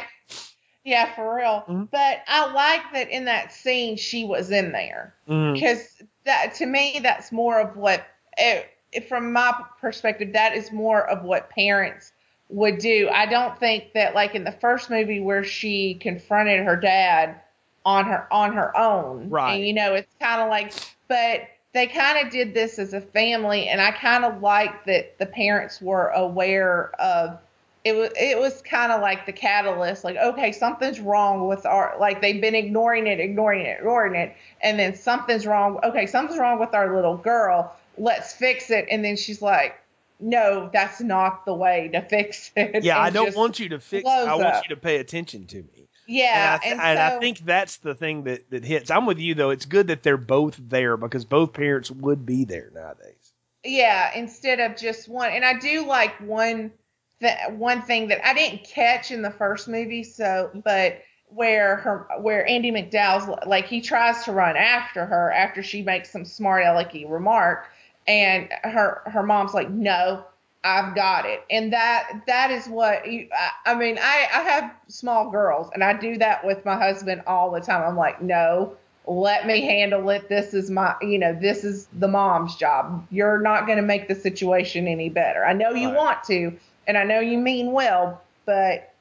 [0.84, 1.64] yeah, for real.
[1.68, 1.88] Mhm.
[1.91, 6.99] But I like that in that scene she was in there because that to me
[7.01, 8.05] that's more of what,
[8.38, 8.70] it,
[9.03, 12.13] from my perspective, that is more of what parents
[12.49, 13.09] would do.
[13.11, 17.41] I don't think that like in the first movie where she confronted her dad
[17.85, 19.53] on her on her own, Right.
[19.55, 20.73] And you know, it's kind of like,
[21.07, 25.17] but they kind of did this as a family, and I kind of like that
[25.19, 27.37] the parents were aware of.
[27.85, 31.95] It was it was kind of like the catalyst, like okay, something's wrong with our
[31.99, 35.79] like they've been ignoring it, ignoring it, ignoring it, and then something's wrong.
[35.85, 37.73] Okay, something's wrong with our little girl.
[37.97, 38.87] Let's fix it.
[38.89, 39.79] And then she's like,
[40.19, 42.83] no, that's not the way to fix it.
[42.83, 44.07] yeah, I don't want you to fix.
[44.07, 44.63] I want up.
[44.67, 45.87] you to pay attention to me.
[46.07, 48.89] Yeah, and, I, and, and so, I think that's the thing that, that hits.
[48.89, 49.49] I'm with you though.
[49.49, 53.33] It's good that they're both there because both parents would be there nowadays.
[53.65, 55.31] yeah, instead of just one.
[55.31, 56.71] And I do like one
[57.19, 60.03] th- one thing that I didn't catch in the first movie.
[60.03, 65.61] So, but where her where Andie MacDowell's like he tries to run after her after
[65.61, 67.69] she makes some smart alecky remark,
[68.08, 70.24] and her her mom's like, no.
[70.64, 73.97] I've got it, and that that is what you, I, I mean.
[74.01, 77.84] I I have small girls, and I do that with my husband all the time.
[77.88, 80.28] I'm like, no, let me handle it.
[80.28, 83.05] This is my, you know, this is the mom's job.
[83.12, 85.45] You're not going to make the situation any better.
[85.45, 85.95] I know you Right.
[85.95, 88.93] want to, and I know you mean well, but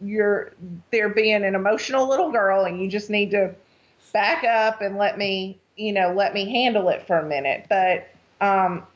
[0.00, 0.52] you're
[0.90, 3.54] there being an emotional little girl, and you just need to
[4.12, 7.66] back up and let me, you know, let me handle it for a minute.
[7.70, 8.08] But
[8.40, 8.86] um,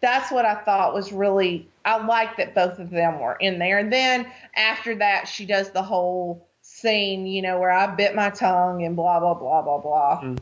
[0.00, 1.68] that's what I thought was really.
[1.86, 4.26] I like that both of them were in there, and then
[4.56, 8.96] after that, she does the whole scene, you know, where I bit my tongue and
[8.96, 10.34] blah blah blah blah blah.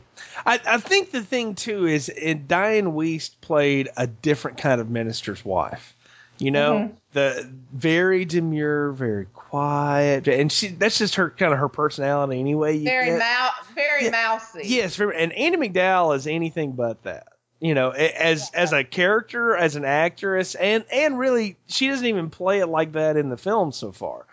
[0.45, 4.89] I, I think the thing too is it, Dianne Wiest played a different kind of
[4.89, 5.95] minister's wife.
[6.39, 6.91] You know, Mhm.
[7.11, 12.83] the very demure, very quiet, and she that's just her kind of her personality anyway.
[12.83, 14.11] Very get- mou- very Yeah.
[14.11, 14.61] mousy.
[14.63, 17.27] Yes, very, and Andie MacDowell is anything but that.
[17.63, 22.29] You know, as as a character, as an actress, and and really, she doesn't even
[22.29, 24.25] play it like that in the film so far.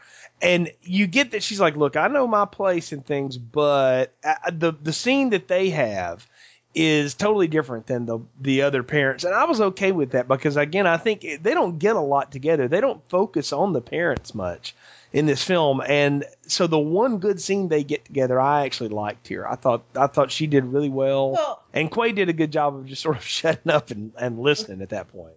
[0.42, 4.50] And you get that she's like, look, I know my place and things, but uh,
[4.50, 6.26] the the scene that they have
[6.74, 10.56] is totally different than the the other parents, and I was okay with that because
[10.56, 12.66] again, I think they don't get a lot together.
[12.66, 14.74] They don't focus on the parents much
[15.12, 19.26] in this film, and so the one good scene they get together, I actually liked
[19.26, 19.46] here.
[19.46, 22.76] I thought I thought she did really well, Well, and Quay did a good job
[22.76, 25.34] of just sort of shutting up and, and listening at that point.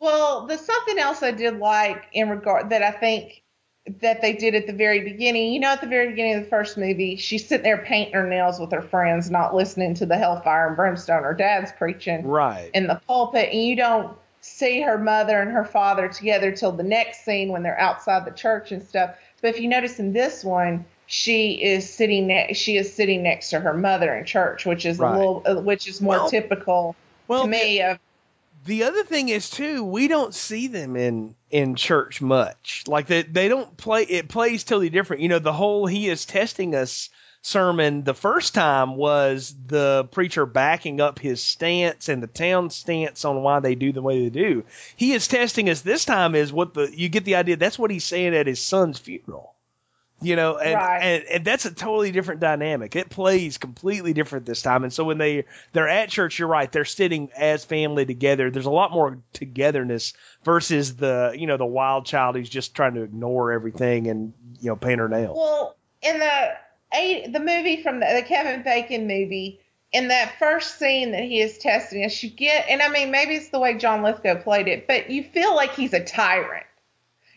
[0.00, 3.42] well, there's something else I did like in regard that I think
[4.00, 5.52] that they did at the very beginning.
[5.52, 8.26] You know, at the very beginning of the first movie, she's sitting there painting her
[8.28, 12.26] nails with her friends, not listening to the hellfire and brimstone her dad's preaching.
[12.26, 12.70] Right.
[12.74, 16.82] in the pulpit and you don't see her mother and her father together till the
[16.82, 20.44] next scene when they're outside the church and stuff but if you notice in this
[20.44, 24.84] one she is sitting ne- she is sitting next to her mother in church which
[24.84, 25.14] is Right.
[25.14, 26.96] a little uh, which is more Well- typical
[27.28, 27.98] well, to me of
[28.64, 32.84] the other thing is too, we don't see them in in church much.
[32.86, 34.02] Like they they don't play.
[34.02, 35.22] It plays totally different.
[35.22, 37.10] You know, the whole "He is testing us"
[37.42, 43.24] sermon the first time was the preacher backing up his stance and the town stance
[43.24, 44.64] on why they do the way they do.
[44.96, 47.56] He is testing us this time is what the you get the idea.
[47.56, 49.54] That's what he's saying at his son's funeral.
[50.20, 51.02] You know, and, Right.
[51.02, 52.94] and and that's a totally different dynamic.
[52.94, 54.84] It plays completely different this time.
[54.84, 56.70] And so when they they're at church, you're right.
[56.70, 58.48] They're sitting as family together.
[58.52, 60.12] There's a lot more togetherness
[60.44, 64.68] versus the you know the wild child who's just trying to ignore everything and you
[64.68, 65.36] know paint her nails.
[65.36, 66.52] well in the
[66.94, 69.60] eight, the movie from the, the Kevin Bacon movie,
[69.92, 73.34] in that first scene that he is testing us, you get, and I mean, maybe
[73.34, 76.64] it's the way John Lithgow played it, but you feel like he's a tyrant.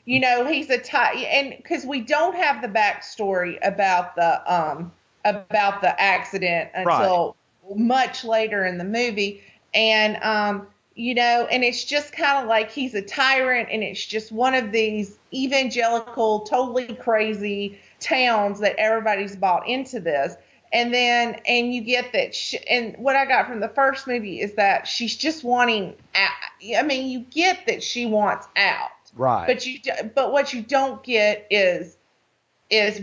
[0.06, 4.92] You know, he's a tyrant, and because we don't have the backstory about the um
[5.26, 7.36] about the accident until
[7.76, 9.44] much later in the movie,
[9.74, 14.06] and um you know, and it's just kind of like he's a tyrant, and it's
[14.06, 20.36] just one of these evangelical, totally crazy towns that everybody's bought into this.
[20.74, 24.42] And then, and you get that, sh and what I got from the first movie
[24.42, 26.30] is that she's just wanting out.
[26.78, 29.48] I mean, you get that she wants out, Right.
[29.48, 29.80] but you,
[30.16, 31.96] but what you don't get is,
[32.70, 33.02] is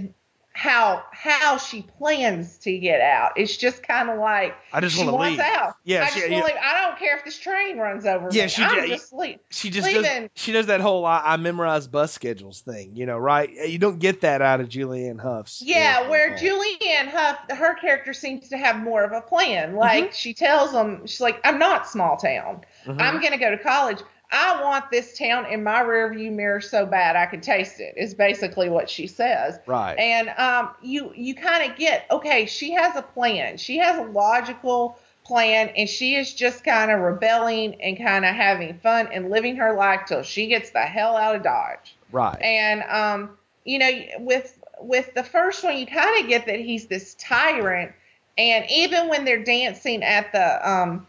[0.62, 3.32] how how she plans to get out.
[3.34, 5.40] It's just kind of like I just she wants leave.
[5.40, 5.74] out.
[5.82, 6.44] Yeah, I she- just yeah.
[6.44, 6.54] leave.
[6.62, 8.48] I don't care if this train runs over Yeah, me.
[8.48, 9.40] she I'm ju- just leave.
[9.50, 10.30] she just does, leaving.
[10.36, 13.50] she does that whole I, I memorize bus schedules thing, you know, right?
[13.50, 15.60] You don't get that out of Julianne Hough's.
[15.66, 19.74] Yeah, where uh, Julianne Hough, her character seems to have more of a plan.
[19.74, 20.12] Like Mm-hmm.
[20.14, 22.60] she tells them, she's like, "I'm not small town.
[22.86, 23.00] Mhm.
[23.00, 23.98] I'm gonna go to college.
[24.32, 28.14] I want this town in my rearview mirror so bad I can taste it." Is
[28.14, 29.58] basically what she says.
[29.66, 29.96] Right.
[29.98, 32.46] And um, you you kind of get okay.
[32.46, 33.58] She has a plan.
[33.58, 38.34] She has a logical plan, and she is just kind of rebelling and kind of
[38.34, 41.96] having fun and living her life till she gets the hell out of Dodge.
[42.10, 42.40] right.
[42.40, 46.86] And um, you know, with with the first one, you kind of get that he's
[46.86, 47.92] this tyrant,
[48.36, 51.06] and even when they're dancing at the um,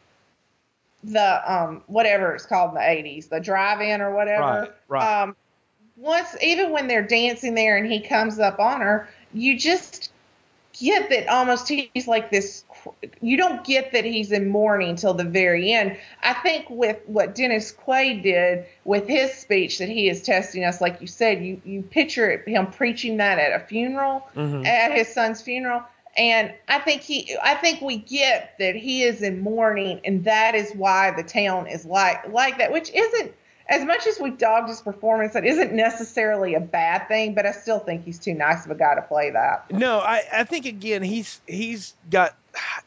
[1.03, 4.41] the um, whatever it's called in the '80s, the drive-in or whatever.
[4.41, 5.21] Right, right.
[5.23, 5.35] Um,
[5.95, 10.11] once, even when they're dancing there, and he comes up on her, you just
[10.79, 12.63] get that almost he's like this
[13.21, 17.35] you don't get that he's in mourning till the very end i think with what
[17.35, 21.61] dennis quaid did with his speech that he is testing us like you said you
[21.63, 24.65] you picture it, him preaching that at a funeral Mhm.
[24.65, 25.83] at his son's funeral
[26.15, 30.55] and i think he i think we get that he is in mourning and that
[30.55, 33.33] is why the town is like like that which isn't
[33.69, 37.51] as much as we dogged his performance that isn't necessarily a bad thing but i
[37.51, 40.65] still think he's too nice of a guy to play that No, I, I think
[40.65, 42.37] again he's he's got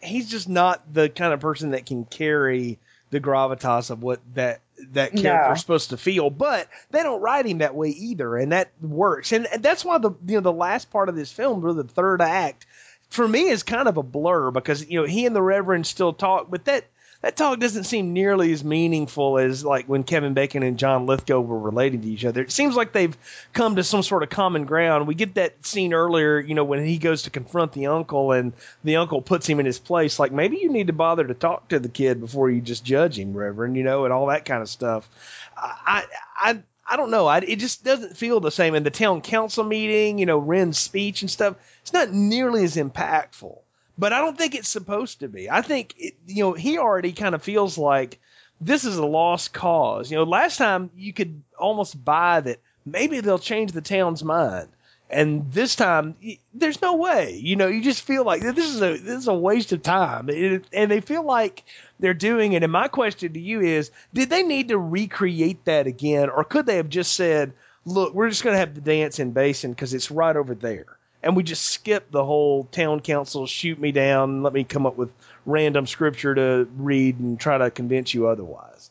[0.01, 2.79] he's just not the kind of person that can carry
[3.11, 4.61] the gravitas of what that
[4.91, 5.23] that No.
[5.23, 6.29] character's supposed to feel.
[6.29, 9.33] But they don't write him that way either, and that works.
[9.33, 11.89] And, and that's why the you know the last part of this film, really the
[11.89, 12.67] third act,
[13.09, 16.13] for me is kind of a blur because you know he and the Reverend still
[16.13, 16.85] talk, but that
[17.23, 21.41] that talk doesn't seem nearly as meaningful as like when Kevin Bacon and John Lithgow
[21.41, 22.43] were relating to each other.
[22.43, 23.17] It seems like they've
[23.53, 25.07] come to some sort of common ground.
[25.07, 28.53] We get that scene earlier, you know, when he goes to confront the uncle and
[28.85, 30.19] the uncle puts him in his place.
[30.19, 33.19] Like maybe you need to bother to talk to the kid before you just judge
[33.19, 35.09] him, Reverend, you know, and all that kind of stuff.
[35.57, 36.05] I
[36.39, 37.27] I I don't know.
[37.27, 38.75] I, it just doesn't feel the same.
[38.75, 42.77] In the town council meeting, you know, Ren's speech and stuff, it's not nearly as
[42.77, 43.59] impactful
[43.99, 45.51] but I don't think it's supposed to be.
[45.51, 48.21] I think it, you know he already kind of feels like
[48.61, 50.11] this is a lost cause.
[50.11, 54.69] You know, last time you could almost buy that maybe they'll change the town's mind,
[55.11, 56.17] and this time
[56.55, 57.39] there's no way.
[57.43, 60.29] You know, you just feel like this is a this is a waste of time,
[60.29, 61.65] It- and they feel like
[62.01, 62.63] they're doing it.
[62.63, 66.67] And my question to you is, did they need to recreate that again, or could
[66.67, 67.53] they have just said,
[67.85, 70.87] "Look, we're just going to have the dance in Basin because it's right over there."
[71.23, 74.97] and we just skip the whole town council shoot me down let me come up
[74.97, 75.11] with
[75.47, 78.91] random scripture to read and try to convince you otherwise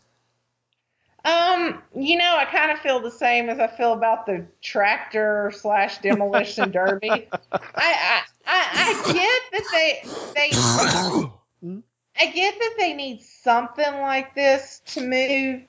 [1.26, 5.52] Um, you know, I kind of feel the same as I feel about the tractor
[5.56, 7.28] slash demolition derby.
[7.52, 10.04] I, I I I get that they
[10.36, 10.52] they
[12.20, 15.64] I get that they need something like this to move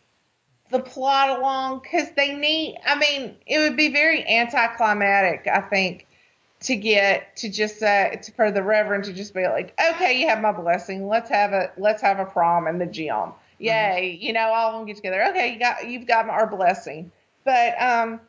[0.70, 2.76] the plot along because they need.
[2.86, 6.07] I mean, it would be very anticlimactic, I think,
[6.61, 10.28] to get to just uh to, for the reverend to just be like, okay, you
[10.28, 11.09] have my blessing.
[11.09, 13.32] Let's have a let's have a prom in the gym.
[13.59, 14.18] Yay!
[14.20, 15.24] You know, all of them get together.
[15.30, 17.11] Okay, you got you've got our blessing.
[17.44, 18.20] But um,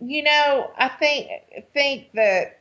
[0.00, 1.28] you know, I think
[1.72, 2.58] think that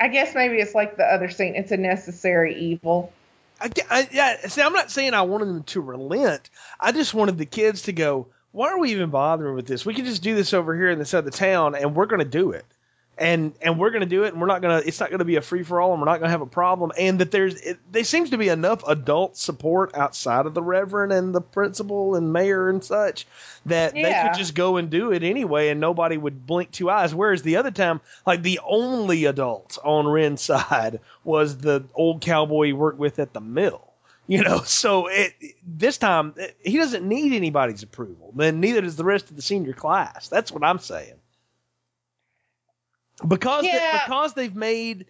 [0.00, 1.54] I guess maybe it's like the other scene.
[1.54, 3.12] It's a necessary evil.
[3.60, 6.50] I, I- yeah see i'm not saying i wanted them to relent
[6.80, 9.94] i just wanted the kids to go why are we even bothering with this we
[9.94, 12.50] can just do this over here in this other town and we're going to do
[12.50, 12.64] it
[13.16, 15.20] and and we're going to do it and we're not going to it's not going
[15.20, 17.20] to be a free for all and we're not going to have a problem and
[17.20, 21.34] that there's it, there seems to be enough adult support outside of the reverend and
[21.34, 23.26] the principal and mayor and such
[23.66, 27.14] that they could just go and do it anyway and nobody would blink two eyes.
[27.14, 32.66] Whereas the other time like the only adult on Ren's side was the old cowboy
[32.66, 33.90] he worked with at the mill
[34.26, 34.58] you know?
[34.64, 35.34] So it
[35.66, 39.42] this time it- he doesn't need anybody's approval then neither does the rest of the
[39.42, 40.28] senior class.
[40.28, 41.14] That's what i'm saying
[43.26, 45.06] because they, because they've made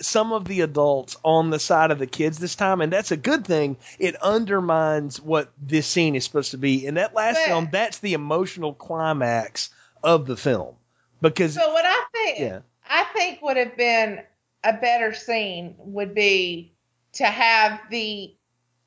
[0.00, 3.16] some of the adults on the side of the kids this time, and that's a
[3.16, 3.76] good thing.
[3.98, 6.86] It undermines what this scene is supposed to be.
[6.86, 9.70] In that last But- film, that's the emotional climax
[10.02, 10.74] of the film
[11.20, 12.58] because So what I think yeah,
[12.88, 14.20] I think would have been
[14.64, 16.72] a better scene would be
[17.14, 18.34] to have the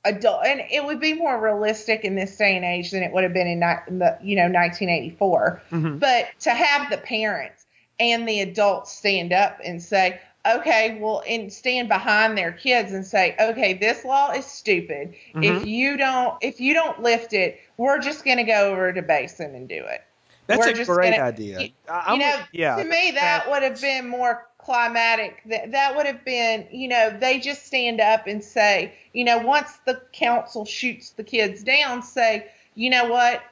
[0.03, 3.23] adult, and it would be more realistic in this day and age than it would
[3.23, 5.61] have been in, in the you know 1984.
[5.72, 5.99] Mhm.
[5.99, 7.64] But to have the parents
[7.99, 13.05] and the adults stand up and say, okay, well, and stand behind their kids and
[13.05, 15.13] say, okay, this law is stupid.
[15.34, 15.43] Mhm.
[15.61, 19.01] If you don't, if you don't lift it, we're just going to go over to
[19.01, 20.01] Basin and do it.
[20.47, 21.59] that's we're a great gonna- idea.
[21.59, 21.72] you-
[22.11, 26.23] you know, yeah, to me that would have been more climatic that that would have
[26.26, 31.11] been you know they just stand up and say you know once the council shoots
[31.11, 33.43] the kids down say you know what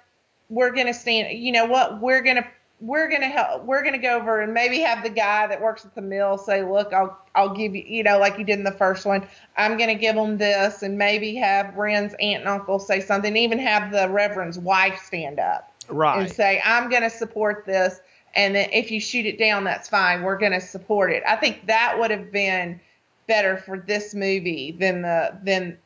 [0.49, 2.45] we're going to stand you know what we're going to
[2.85, 5.85] we're going to help we're to go over and maybe have the guy that works
[5.85, 8.65] at the mill say look I'll I'll give you you know like you did in
[8.65, 9.25] the first one
[9.57, 13.37] I'm going to give them this and maybe have Ren's aunt and uncle say something
[13.37, 16.21] even have the reverend's wife stand up right.
[16.21, 17.99] and say, I'm going to support this.
[18.35, 20.23] And then if you shoot it down, that's fine.
[20.23, 21.23] We're going to support it.
[21.27, 22.79] I think that would have been
[23.27, 25.77] better for this movie than the than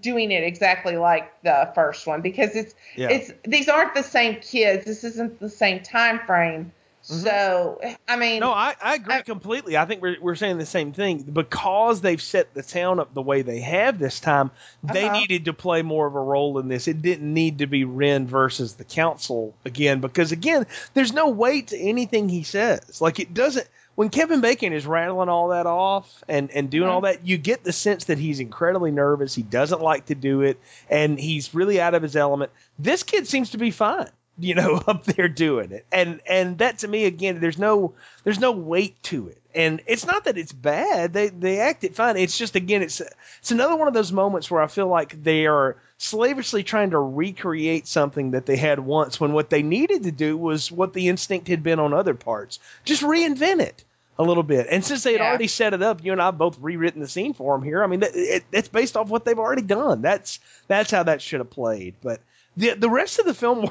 [0.00, 3.08] doing it exactly like the first one because it's Yeah.
[3.10, 4.84] it's these aren't the same kids.
[4.84, 6.72] This isn't the same time frame.
[7.00, 8.40] So I mean, Mm-hmm.
[8.40, 9.78] No, I, I agree I- completely.
[9.78, 11.22] I think we're, we're saying the same thing.
[11.22, 14.50] Because they've set the town up the way they have this time,
[14.82, 15.18] they Uh-huh.
[15.20, 16.86] needed to play more of a role in this.
[16.86, 21.68] It didn't need to be Ren versus the council again, because again, there's no weight
[21.68, 23.00] to anything he says.
[23.00, 23.66] Like it doesn't
[23.98, 27.64] when Kevin Bacon is rattling all that off and, and doing all that, you get
[27.64, 29.34] the sense that he's incredibly nervous.
[29.34, 32.52] He doesn't like to do it, and he's really out of his element.
[32.78, 34.08] This kid seems to be fine
[34.38, 35.84] you know up there doing it.
[35.90, 39.42] And and that to me again there's no there's no weight to it.
[39.52, 41.12] And it's not that it's bad.
[41.12, 42.16] They they act it fine.
[42.16, 43.02] It's just again it's
[43.40, 46.98] it's another one of those moments where i feel like they are slavishly trying to
[46.98, 51.08] recreate something that they had once when what they needed to do was what the
[51.08, 52.60] instinct had been on other parts.
[52.84, 53.84] Just reinvent it
[54.18, 55.28] a little bit and since they had Yeah.
[55.28, 57.86] already set it up you and i both rewritten the scene for them here i
[57.86, 61.40] mean that, it, it's based off what they've already done that's that's how that should
[61.40, 62.20] have played but
[62.56, 63.60] the the rest of the film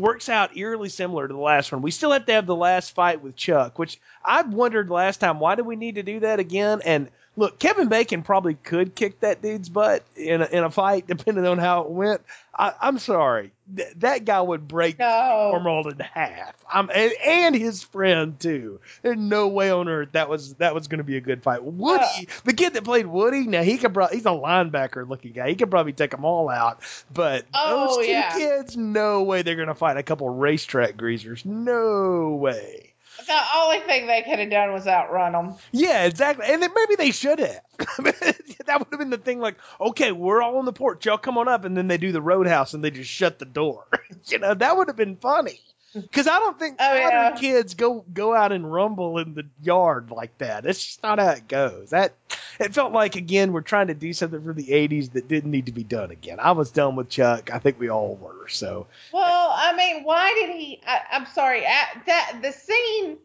[0.00, 1.82] works out eerily similar to the last one.
[1.82, 5.40] We still have to have the last fight with Chuck, which I wondered last time
[5.40, 6.80] why do we need to do that again?
[6.84, 11.06] And look, Kevin Bacon probably could kick that dude's butt in a, in a fight,
[11.06, 12.22] depending on how it went.
[12.60, 15.06] I, I'm sorry, Th- that guy would break No.
[15.54, 16.54] Wormald in half.
[16.70, 18.80] I'm and, and his friend too.
[19.02, 21.64] There's no way on earth that was that was going to be a good fight.
[21.64, 22.22] Woody, Uh.
[22.44, 25.48] the kid that played Woody, now he could probably he's a linebacker looking guy.
[25.48, 26.80] He could probably take them all out.
[27.14, 28.34] But Oh, those two yeah.
[28.36, 31.44] kids, no way they're going to fight a couple racetrack greasers.
[31.46, 32.89] No way.
[33.26, 35.54] The only thing they could have done was outrun them.
[35.72, 36.46] Yeah, exactly.
[36.48, 37.60] And then maybe they should have.
[37.78, 39.40] that would have been the thing.
[39.40, 41.06] Like, okay, we're all on the porch.
[41.06, 43.44] Y'all come on up, and then they do the roadhouse, and they just shut the
[43.44, 43.86] door.
[44.26, 45.60] you know, that would have been funny.
[45.94, 47.30] Because I don't think Oh, modern yeah.
[47.36, 50.62] kids go go out and rumble in the yard like that.
[50.64, 51.90] That's just not how it goes.
[51.90, 52.14] That
[52.60, 55.66] it felt like again we're trying to do something for the '80s that didn't need
[55.66, 56.38] to be done again.
[56.40, 57.50] I was done with Chuck.
[57.52, 58.48] I think we all were.
[58.48, 60.80] So Well, I mean, why did he?
[60.86, 61.64] I, I'm sorry.
[61.66, 63.18] At, that the scene,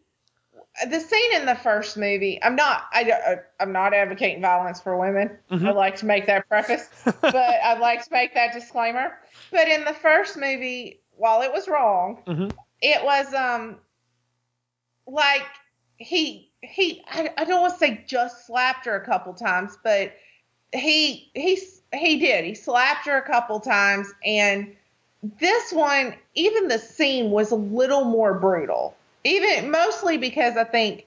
[0.90, 2.40] the scene in the first movie.
[2.44, 2.86] I'm not.
[2.92, 5.38] I, I, I'm not advocating violence for women.
[5.52, 5.68] Mhm.
[5.70, 6.90] I'd like to make that preface,
[7.22, 9.14] but I'd like to make that disclaimer.
[9.52, 12.52] But in the first movie, while it was wrong, Mhm.
[12.82, 13.78] it was um
[15.08, 15.46] like
[15.98, 17.04] he he.
[17.10, 20.14] I, I don't want to say just slapped her a couple times, but
[20.74, 21.60] he he
[21.94, 22.46] he did.
[22.46, 24.76] He slapped her a couple times, and
[25.40, 28.96] this one, even the scene was a little more brutal.
[29.24, 31.05] Even mostly because I think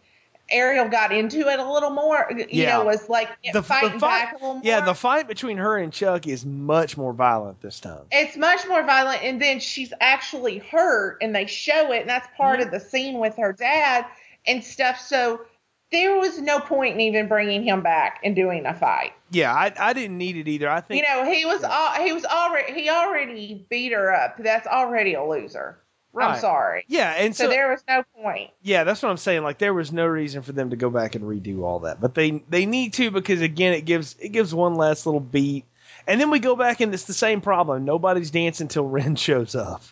[0.51, 2.27] Ariel got into it a little more.
[2.31, 2.79] You Yeah.
[2.79, 4.63] know, was like the, fighting the fight, back a little more.
[4.65, 8.03] yeah, the fight between her and Chuck is much more violent this time.
[8.11, 12.29] it's much more violent, and then she's actually hurt, and they show it, and that's
[12.37, 12.67] part Mm-hmm.
[12.67, 14.07] of the scene with her dad
[14.47, 14.99] and stuff.
[15.01, 15.43] So
[15.91, 19.13] there was no point in even bringing him back and doing a fight.
[19.31, 20.69] Yeah, I, I didn't need it either.
[20.69, 24.37] I think You know, he was al- he was already he already beat her up.
[24.39, 25.79] That's already a loser.
[26.13, 26.35] Right.
[26.35, 26.85] I'm sorry.
[26.89, 28.51] yeah, and So, so, there was no point.
[28.63, 29.43] yeah, that's what I'm saying.
[29.43, 32.15] Like there was no reason for them to go back and redo all that, but
[32.15, 35.65] they they need to because again, it gives it gives one last little beat,
[36.07, 37.85] and then we go back and it's the same problem.
[37.85, 39.83] Nobody's dancing until Ren shows up,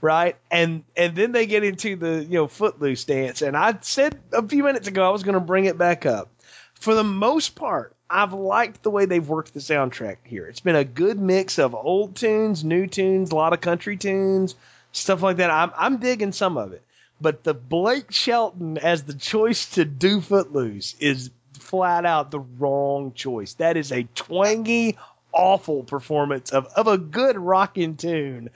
[0.00, 0.36] right?
[0.50, 4.46] And and then they get into the you know footloose dance, and I said a
[4.46, 6.28] few minutes ago I was going to bring it back up.
[6.74, 10.46] For the most part, I've liked the way they've worked the soundtrack here.
[10.46, 14.54] It's been a good mix of old tunes, new tunes, a lot of country tunes,
[14.92, 15.50] stuff like that.
[15.50, 16.82] I'm I'm digging some of it.
[17.20, 23.12] but the Blake Shelton as the choice to do Footloose is flat out the wrong
[23.12, 23.54] choice.
[23.54, 24.96] That is a twangy,
[25.32, 28.50] awful performance of, of a good rocking tune.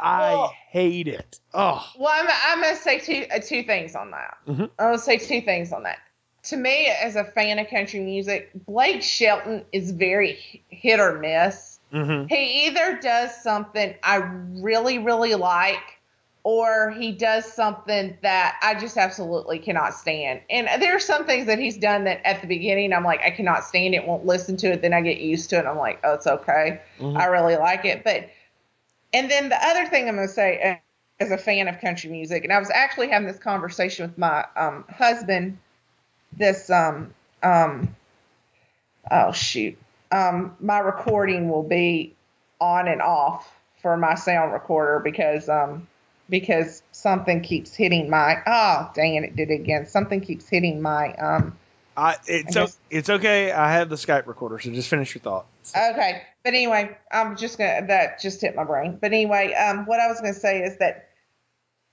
[0.00, 1.40] I Well- hate it.
[1.52, 4.38] Oh, Well, I'm, I'm going to say two uh, two things on that.
[4.48, 4.70] Mhm.
[4.78, 5.98] I'm going to say two things on that.
[6.44, 11.73] To me, as a fan of country music, Blake Shelton is very hit or miss.
[11.94, 16.00] Hmm He either does something I really, really like,
[16.44, 20.40] or he does something that I just absolutely cannot stand.
[20.50, 23.30] And there are some things that he's done that at the beginning I'm like, I
[23.30, 24.82] cannot stand it, won't listen to it.
[24.82, 25.60] Then I get used to it.
[25.60, 26.80] And I'm like, oh, it's okay.
[26.98, 27.16] Mhm.
[27.16, 28.04] I really like it.
[28.04, 28.28] But,
[29.12, 32.10] and then the other thing I'm going to say uh, as a fan of country
[32.10, 35.58] music, and I was actually having this conversation with my um, husband
[36.36, 37.94] this, um, um,
[39.10, 39.76] oh, shoot.
[40.14, 42.14] Um, my recording will be
[42.60, 45.88] on and off for my sound recorder because um
[46.30, 51.12] because something keeps hitting my oh dang it did it again something keeps hitting my
[51.14, 51.58] um
[51.96, 53.52] I, it's, I o- guess- it's okay.
[53.52, 55.46] I have the Skype recorder, so just finish your thought.
[55.76, 59.98] okay but anyway i'm just gonna that just hit my brain but anyway um what
[60.00, 61.08] i was gonna say is that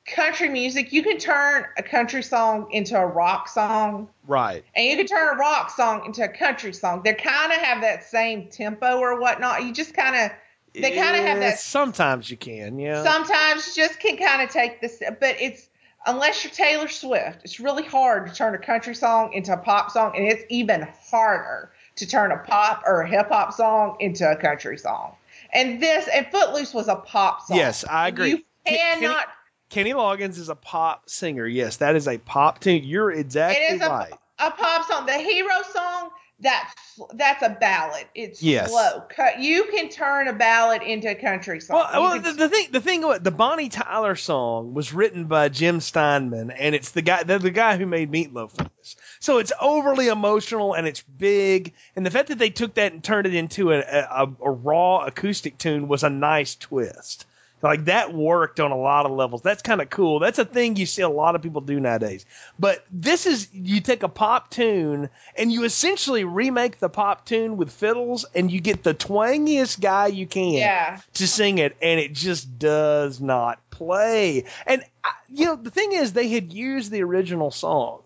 [0.06, 4.64] country music you can turn a country song into a rock song Right.
[4.76, 7.82] and you can turn a rock song into a country song they kind of have
[7.82, 10.32] that same tempo or whatnot you just kind of
[10.74, 13.04] They kinda have that- Sometimes you can, yeah.
[13.04, 15.70] sometimes you just can kind of take this but it's
[16.08, 19.92] unless you're taylor swift it's really hard to turn a country song into a pop
[19.92, 24.36] song and it's even harder to turn a pop or a hip-hop song into a
[24.36, 25.14] country song
[25.54, 28.30] and this and footloose was a pop song Yes, I agree.
[28.30, 29.28] you Can- can- cannot
[29.72, 31.48] Kenny Loggins is a pop singer.
[31.48, 32.84] Yes, that is a pop tune.
[32.84, 34.14] You're exactly it is a, right.
[34.38, 36.10] a pop song the hero song
[36.42, 36.74] that's
[37.14, 38.70] that's a ballad it's Yes.
[38.70, 39.08] slow
[39.40, 42.82] you can turn a ballad into a country song Well, well the, the thing, the
[42.82, 47.24] thing, what the Bonnie Tyler song was written by Jim Steinman, and it's the guy,
[47.24, 48.96] the, the guy who made Meatloaf famous.
[49.20, 53.04] So it's overly emotional and it's big, and the fact that they took that and
[53.04, 57.26] turned it into a, a, a raw acoustic tune was a nice twist.
[57.62, 59.42] Like that worked on a lot of levels.
[59.42, 60.20] That's kind of cool.
[60.20, 62.26] That's a thing you see a lot of people do nowadays.
[62.58, 67.58] But this is you take a pop tune and you essentially remake the pop tune
[67.58, 72.00] with fiddles, and you get the twangiest guy you can yeah to sing it, and
[72.00, 74.46] it just does not play.
[74.66, 78.00] And I- you know, the thing is, they had used the original song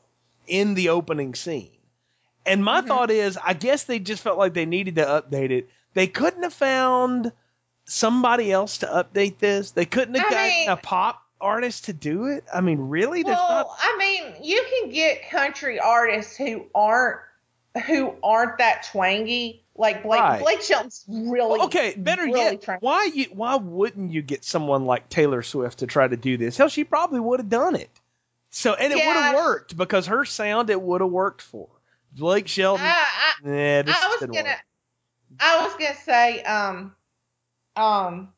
[0.47, 1.69] in the opening scene,
[2.45, 2.87] and my Mhm.
[2.87, 5.69] thought is, I guess they just felt like they needed to update it.
[5.93, 7.31] They couldn't have found
[7.85, 9.71] somebody else to update this.
[9.71, 12.43] They couldn't have I gotten mean- a pop artist to do it.
[12.53, 13.23] I mean, really?
[13.23, 13.77] There's well, not.
[13.79, 17.19] I mean, you can get country artists who aren't
[17.85, 19.61] who aren't that twangy.
[19.77, 20.41] Like Blake Right.
[20.41, 24.85] Blake Shelton's really Okay, better really yet, trying- why you why wouldn't you get someone
[24.85, 26.55] like Taylor Swift to try to do this?
[26.55, 27.89] Hell, she probably would have done it.
[28.51, 31.67] So and it would have worked because her sound it would have worked for.
[32.13, 34.65] Blake Shelton, I, this I was gonna work.
[35.41, 36.95] I was gonna say um
[37.75, 38.29] um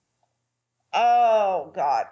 [0.93, 2.05] oh god.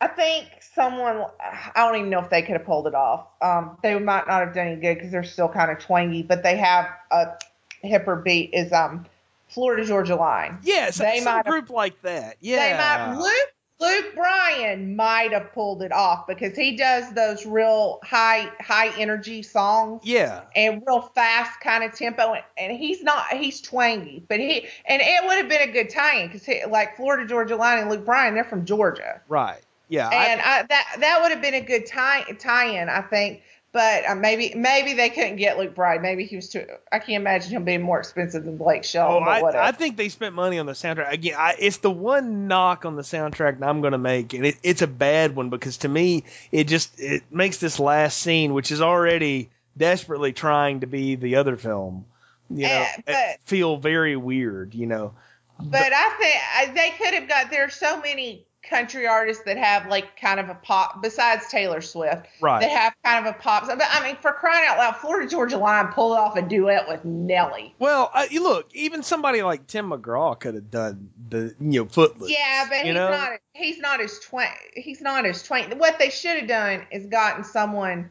[0.00, 3.28] I think someone I don't even know if they could have pulled it off.
[3.40, 6.42] Um, they might not have done any good because they're still kind of twangy, but
[6.42, 7.38] they have a
[7.82, 8.50] hipper beat.
[8.52, 9.06] Is um
[9.48, 10.58] Florida Georgia Line.
[10.62, 12.36] Yes, they some might have- group like that.
[12.40, 17.12] Yeah, They Yeah, might Luke Luke Bryan might have pulled it off because he does
[17.14, 22.34] those real high high energy songs yeah, and real fast kind of tempo.
[22.34, 25.90] And, and he's not he's twangy but he and it would have been a good
[25.90, 29.20] tie-in because like Florida Georgia Line and Luke Bryan they're from Georgia.
[29.28, 29.60] Right.
[29.88, 33.42] Yeah, I- and I, that that would have been a good tie tie-in I think
[33.74, 37.20] but uh, maybe maybe they couldn't get Luke Bryan maybe he was too I can't
[37.20, 39.42] imagine him being more expensive than Blake Oh, Shelton I.
[39.42, 41.12] I think they spent money on the soundtrack.
[41.12, 44.46] Again, I, it's the one knock on the soundtrack that I'm going to make, and
[44.46, 48.54] it, it's a bad one because to me, it just it makes this last scene,
[48.54, 52.06] which is already desperately trying to be the other film,
[52.48, 55.14] you know, it but- feel very weird, you know.
[55.58, 57.50] But I think I, they could have got.
[57.50, 61.02] There so many country artists that have like kind of a pop.
[61.02, 62.60] Besides Taylor Swift, Right.
[62.60, 63.66] that have kind of a pop.
[63.66, 67.04] But I mean, for crying out loud, Florida Georgia Line pulled off a duet with
[67.04, 67.74] Nelly.
[67.78, 71.86] Well, uh, you look, even somebody like Tim McGraw could have done the you know
[71.86, 72.30] Footloose.
[72.30, 73.10] Yeah, but he's know?
[73.10, 73.30] not.
[73.52, 74.48] He's not as twain.
[74.74, 75.78] He's not as twain.
[75.78, 78.10] What they should have done is gotten someone.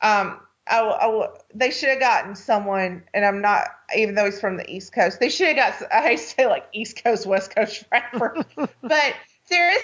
[0.00, 0.40] Um.
[0.72, 3.64] Oh, oh, they should have gotten someone, and I'm not,
[3.96, 6.46] even though he's from the East Coast, they should have got, I hate to say
[6.46, 8.36] like East Coast, West Coast rapper,
[8.80, 9.14] but
[9.50, 9.82] there is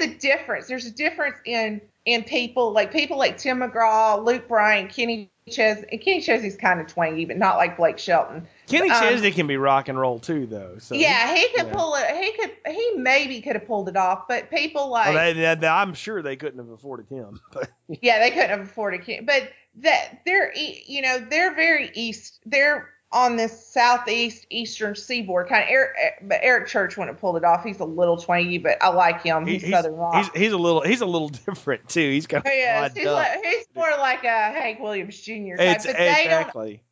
[0.00, 0.66] a difference.
[0.68, 5.82] There's a difference in, in people, like people like Tim McGraw, Luke Bryan, Kenny Ches
[5.90, 8.46] and Kenny Chesney's kind of twangy, but not like Blake Shelton.
[8.66, 10.76] Kenny Um, Chesney can be rock and roll too, though.
[10.78, 11.72] So yeah, he could yeah.
[11.72, 12.04] pull it.
[12.16, 12.52] He could.
[12.66, 16.22] He maybe could have pulled it off, but people like Well, they, they- I'm sure
[16.22, 17.40] they couldn't have afforded him.
[17.52, 19.24] But yeah, they couldn't have afforded him.
[19.24, 22.40] But that they're you know they're very east.
[22.44, 25.70] They're on this southeast eastern seaboard kind of.
[25.70, 27.64] Eric, eh, but Eric Church wouldn't have pulled it off.
[27.64, 29.46] He's a little twangy, but I like him.
[29.46, 30.14] He's, he's, southern rock.
[30.14, 32.10] he's he's a little he's a little different too.
[32.10, 35.56] He's got Oh, yes, odd he's, like, he's more like a Hank Williams Jr.
[35.56, 35.80] type.
[35.84, 36.82] But exactly.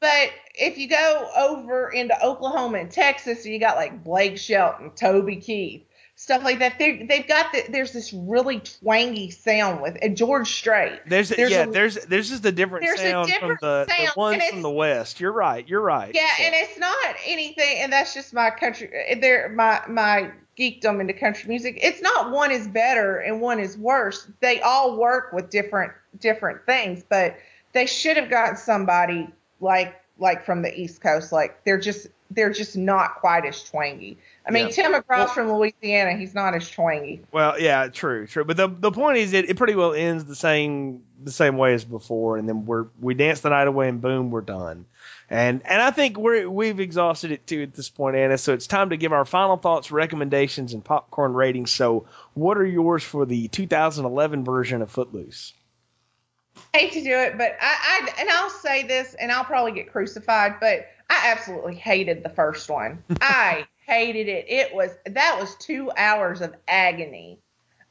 [0.00, 5.36] But if you go over into Oklahoma and Texas, you got like Blake Shelton, Toby
[5.36, 5.86] Keith,
[6.16, 6.78] stuff like that.
[6.78, 11.00] They they've got the, there's this really twangy sound with and George Strait.
[11.06, 13.84] There's, There's yeah, a- there's there's just a different There's a sound different from the,
[13.86, 15.20] the ones from the west.
[15.20, 15.66] You're right.
[15.68, 16.12] You're right.
[16.12, 18.90] Yeah, So- and it's not anything, and that's just my country.
[18.92, 21.78] Eh, there, my my geekdom into country music.
[21.82, 24.26] It's not one is better and one is worse.
[24.40, 27.36] They all work with different different things, but
[27.72, 29.28] they should have gotten somebody
[29.60, 31.30] like like from the East Coast.
[31.30, 34.18] Like they're just they're just not quite as twangy.
[34.46, 34.72] I mean, Yeah.
[34.72, 37.22] Tim McGraw Well- from Louisiana, he's not as twangy.
[37.32, 38.44] Well, yeah, true, true.
[38.44, 41.74] But the the point is, it, it pretty well ends the same the same way
[41.74, 44.86] as before, and then we're we dance the night away, and boom, we're done.
[45.28, 48.38] And and I think we're we've exhausted it too at this point, Anna.
[48.38, 51.70] So it's time to give our final thoughts, recommendations, and popcorn ratings.
[51.72, 55.52] So, what are yours for the 2011 version of Footloose?
[56.74, 59.72] I hate to do it, but I, I and I'll say this, and I'll probably
[59.72, 63.02] get crucified, but I absolutely hated the first one.
[63.20, 64.46] I hated it.
[64.48, 67.38] It was that was two hours of agony.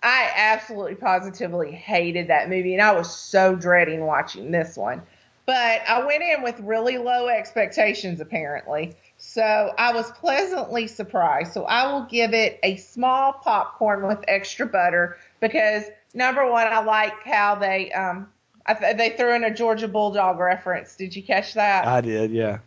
[0.03, 5.01] I absolutely positively hated that movie, and I was so dreading watching this one.
[5.45, 8.95] But I went in with really low expectations, apparently.
[9.17, 11.53] So I was pleasantly surprised.
[11.53, 15.83] So I will give it a small popcorn with extra butter because
[16.13, 18.27] number one, I like how they um
[18.65, 20.95] I th- they threw in a Georgia Bulldog reference.
[20.95, 21.87] Did you catch that?
[21.87, 22.59] I did, yeah.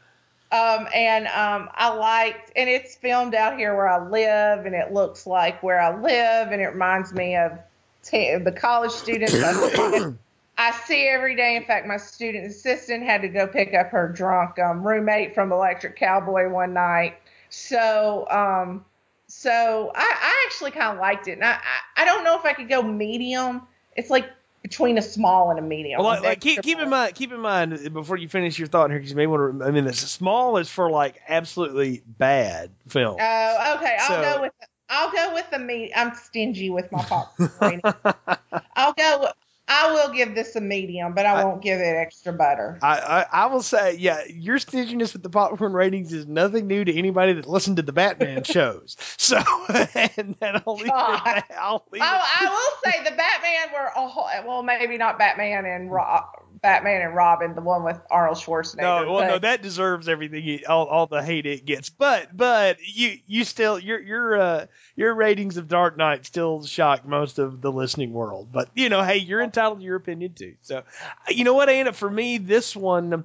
[0.50, 4.92] Um, and um, I liked, and it's filmed out here where I live, and it
[4.92, 7.58] looks like where I live, and it reminds me of
[8.02, 10.12] t- the college students I,
[10.58, 11.56] I see every day.
[11.56, 15.52] In fact, my student assistant had to go pick up her drunk um, roommate from
[15.52, 17.18] Electric Cowboy one night.
[17.50, 18.86] So, um,
[19.26, 21.58] so I, I actually kind of liked it, and I,
[21.96, 23.66] I, I don't know if I could go medium.
[23.96, 24.30] It's like
[24.68, 26.02] between a small and a medium.
[26.02, 28.98] Well, like, keep, keep in mind, keep in mind before you finish your thought here,
[28.98, 29.64] because you may want to.
[29.64, 33.16] I mean, the small is for like absolutely bad film.
[33.18, 33.96] Oh, okay.
[34.00, 34.52] I'll go with
[34.90, 35.92] I'll go with the meat.
[35.94, 37.80] I'm stingy with my popcorn.
[38.76, 39.28] I'll go.
[39.68, 42.78] I will give this a medium, but I won't give it extra butter.
[42.82, 46.84] I, I, I will say, yeah, your stinginess with the popcorn ratings is nothing new
[46.84, 48.96] to anybody that listened to the Batman shows.
[49.18, 49.36] So,
[49.94, 50.88] and then I'll leave it.
[50.88, 51.44] God.
[51.58, 52.04] I'll leave it.
[52.04, 56.22] I, I will say the Batman were a whole, well, maybe not Batman and Ro-
[56.62, 59.06] Batman and Robin, the one with Arnold Schwarzenegger.
[59.06, 61.88] No, well, no, that deserves everything, all, all the hate it gets.
[61.90, 64.66] But, but you, you still, your, your, uh,
[64.96, 68.48] your ratings of Dark Knight still shock most of the listening world.
[68.52, 70.54] But you know, hey, you're entitled to your opinion too.
[70.62, 70.82] So,
[71.28, 71.92] you know what, Anna?
[71.92, 73.24] For me, this one,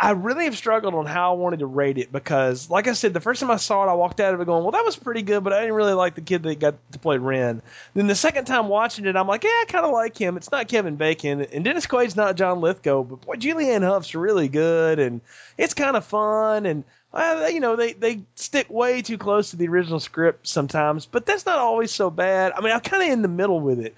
[0.00, 3.14] I, really have struggled on how I wanted to rate it because, like I said,
[3.14, 4.96] the first time I saw it, I walked out of it going, "Well, that was
[4.96, 7.62] pretty good," but I didn't really like the kid that got to play Ren.
[7.94, 10.50] Then the second time watching it, I'm like, "Yeah, I kind of like him." It's
[10.50, 14.98] not Kevin Bacon, and Dennis Quaid's not John Lithgow, but boy, Julianne Hough's really good,
[14.98, 15.20] and
[15.56, 19.56] it's kind of fun, and uh, you know, they they stick way too close to
[19.56, 22.52] the original script sometimes, but that's not always so bad.
[22.52, 23.94] I mean, I'm kind of in the middle with it.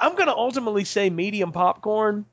[0.00, 2.24] I'm gonna ultimately say medium popcorn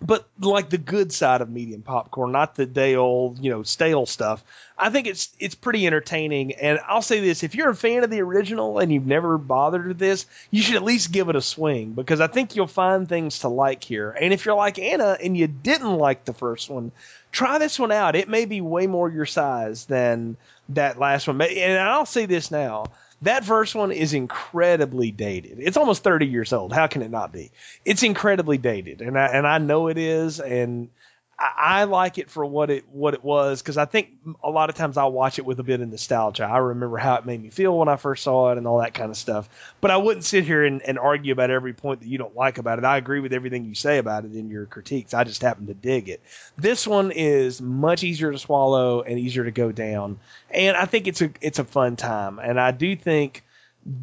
[0.00, 4.04] but like the good side of medium popcorn, not the day old, you know, stale
[4.04, 4.44] stuff.
[4.76, 6.52] I think it's it's pretty entertaining.
[6.52, 9.88] And I'll say this: if you're a fan of the original and you've never bothered
[9.88, 13.08] with this, you should at least give it a swing because I think you'll find
[13.08, 14.10] things to like here.
[14.10, 16.92] And if you're like Anna and you didn't like the first one,
[17.32, 18.16] try this one out.
[18.16, 20.36] It may be way more your size than
[20.70, 21.40] that last one.
[21.40, 22.86] And I'll say this now.
[23.22, 25.58] That first one is incredibly dated.
[25.58, 26.72] It's almost 30 years old.
[26.72, 27.50] How can it not be?
[27.84, 30.90] It's incredibly dated, and I and I know it is, and
[31.38, 34.08] I, I like it for what it what it was because I think
[34.42, 36.44] a lot of times I'll watch it with a bit of nostalgia.
[36.44, 38.94] I remember how it made me feel when I first saw it and all that
[38.94, 39.48] kind of stuff.
[39.80, 42.58] But I wouldn't sit here and, and argue about every point that you don't like
[42.58, 42.84] about it.
[42.84, 45.14] I agree with everything you say about it in your critiques.
[45.14, 46.22] I just happen to dig it.
[46.56, 50.18] This one is much easier to swallow and easier to go down,
[50.50, 52.38] and I think it's a it's a fun time.
[52.38, 53.44] And I do think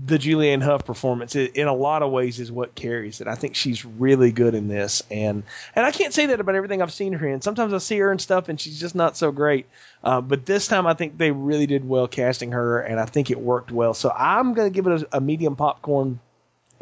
[0.06, 3.28] the Julianne Hough performance i- in a lot of ways is what carries it.
[3.28, 5.44] I think she's really good in this, and
[5.76, 7.42] and I can't say that about everything I've seen her in.
[7.42, 9.66] Sometimes I see her and stuff, and she's just not so great.
[10.04, 13.30] Uh, but this time, I think they really did well casting her, and I think
[13.32, 13.94] it worked well.
[13.94, 16.20] So I'm to give it a, a medium popcorn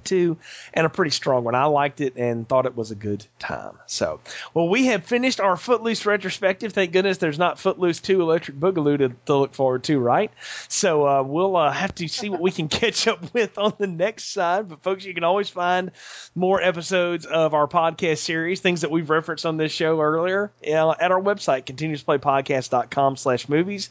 [0.04, 0.38] too,
[0.74, 1.56] and a pretty strong one.
[1.56, 3.78] I liked it and thought it was a good time.
[3.88, 4.20] So,
[4.54, 6.74] well, we have finished our Footloose retrospective.
[6.74, 10.32] Thank goodness there's not Footloose 2 Electric Boogaloo to, to look forward to, right?
[10.68, 13.88] So, uh, we'll uh, have to see what we can catch up with on the
[13.88, 14.70] next side.
[14.70, 15.92] But, folks, you can always find
[16.36, 20.92] more episodes of our podcast series, things that we've referenced on this show earlier, uh,
[21.00, 23.90] at our website, continuousplaypodcast.com slash movies.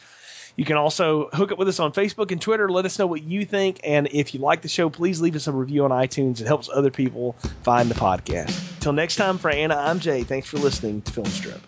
[0.57, 2.69] You can also hook up with us on Facebook and Twitter.
[2.69, 3.81] Let us know what you think.
[3.85, 6.41] And if you like the show, please leave us a review on iTunes.
[6.41, 7.33] It helps other people
[7.63, 8.81] find the podcast.
[8.81, 10.23] Till next time, for Anna, I'm Jay.
[10.23, 11.61] Thanks for listening to Filmstrip.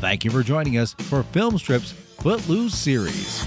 [0.00, 3.46] Thank you for joining us for Filmstrip's Footloose series.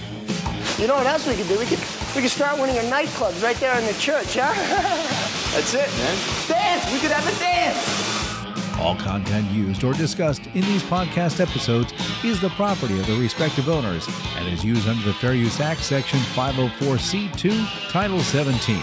[0.80, 1.58] You know what else we could do?
[1.58, 1.80] We could
[2.16, 4.52] we could start winning a nightclubs right there in the church, huh?
[5.56, 6.18] That's it, man.
[6.48, 6.92] dance!
[6.92, 7.95] We could have a dance!
[8.80, 11.94] All content used or discussed in these podcast episodes
[12.24, 14.08] is the property of the respective owners
[14.38, 18.78] and is used under the Fair Use Act, Section 504C2, Title 17.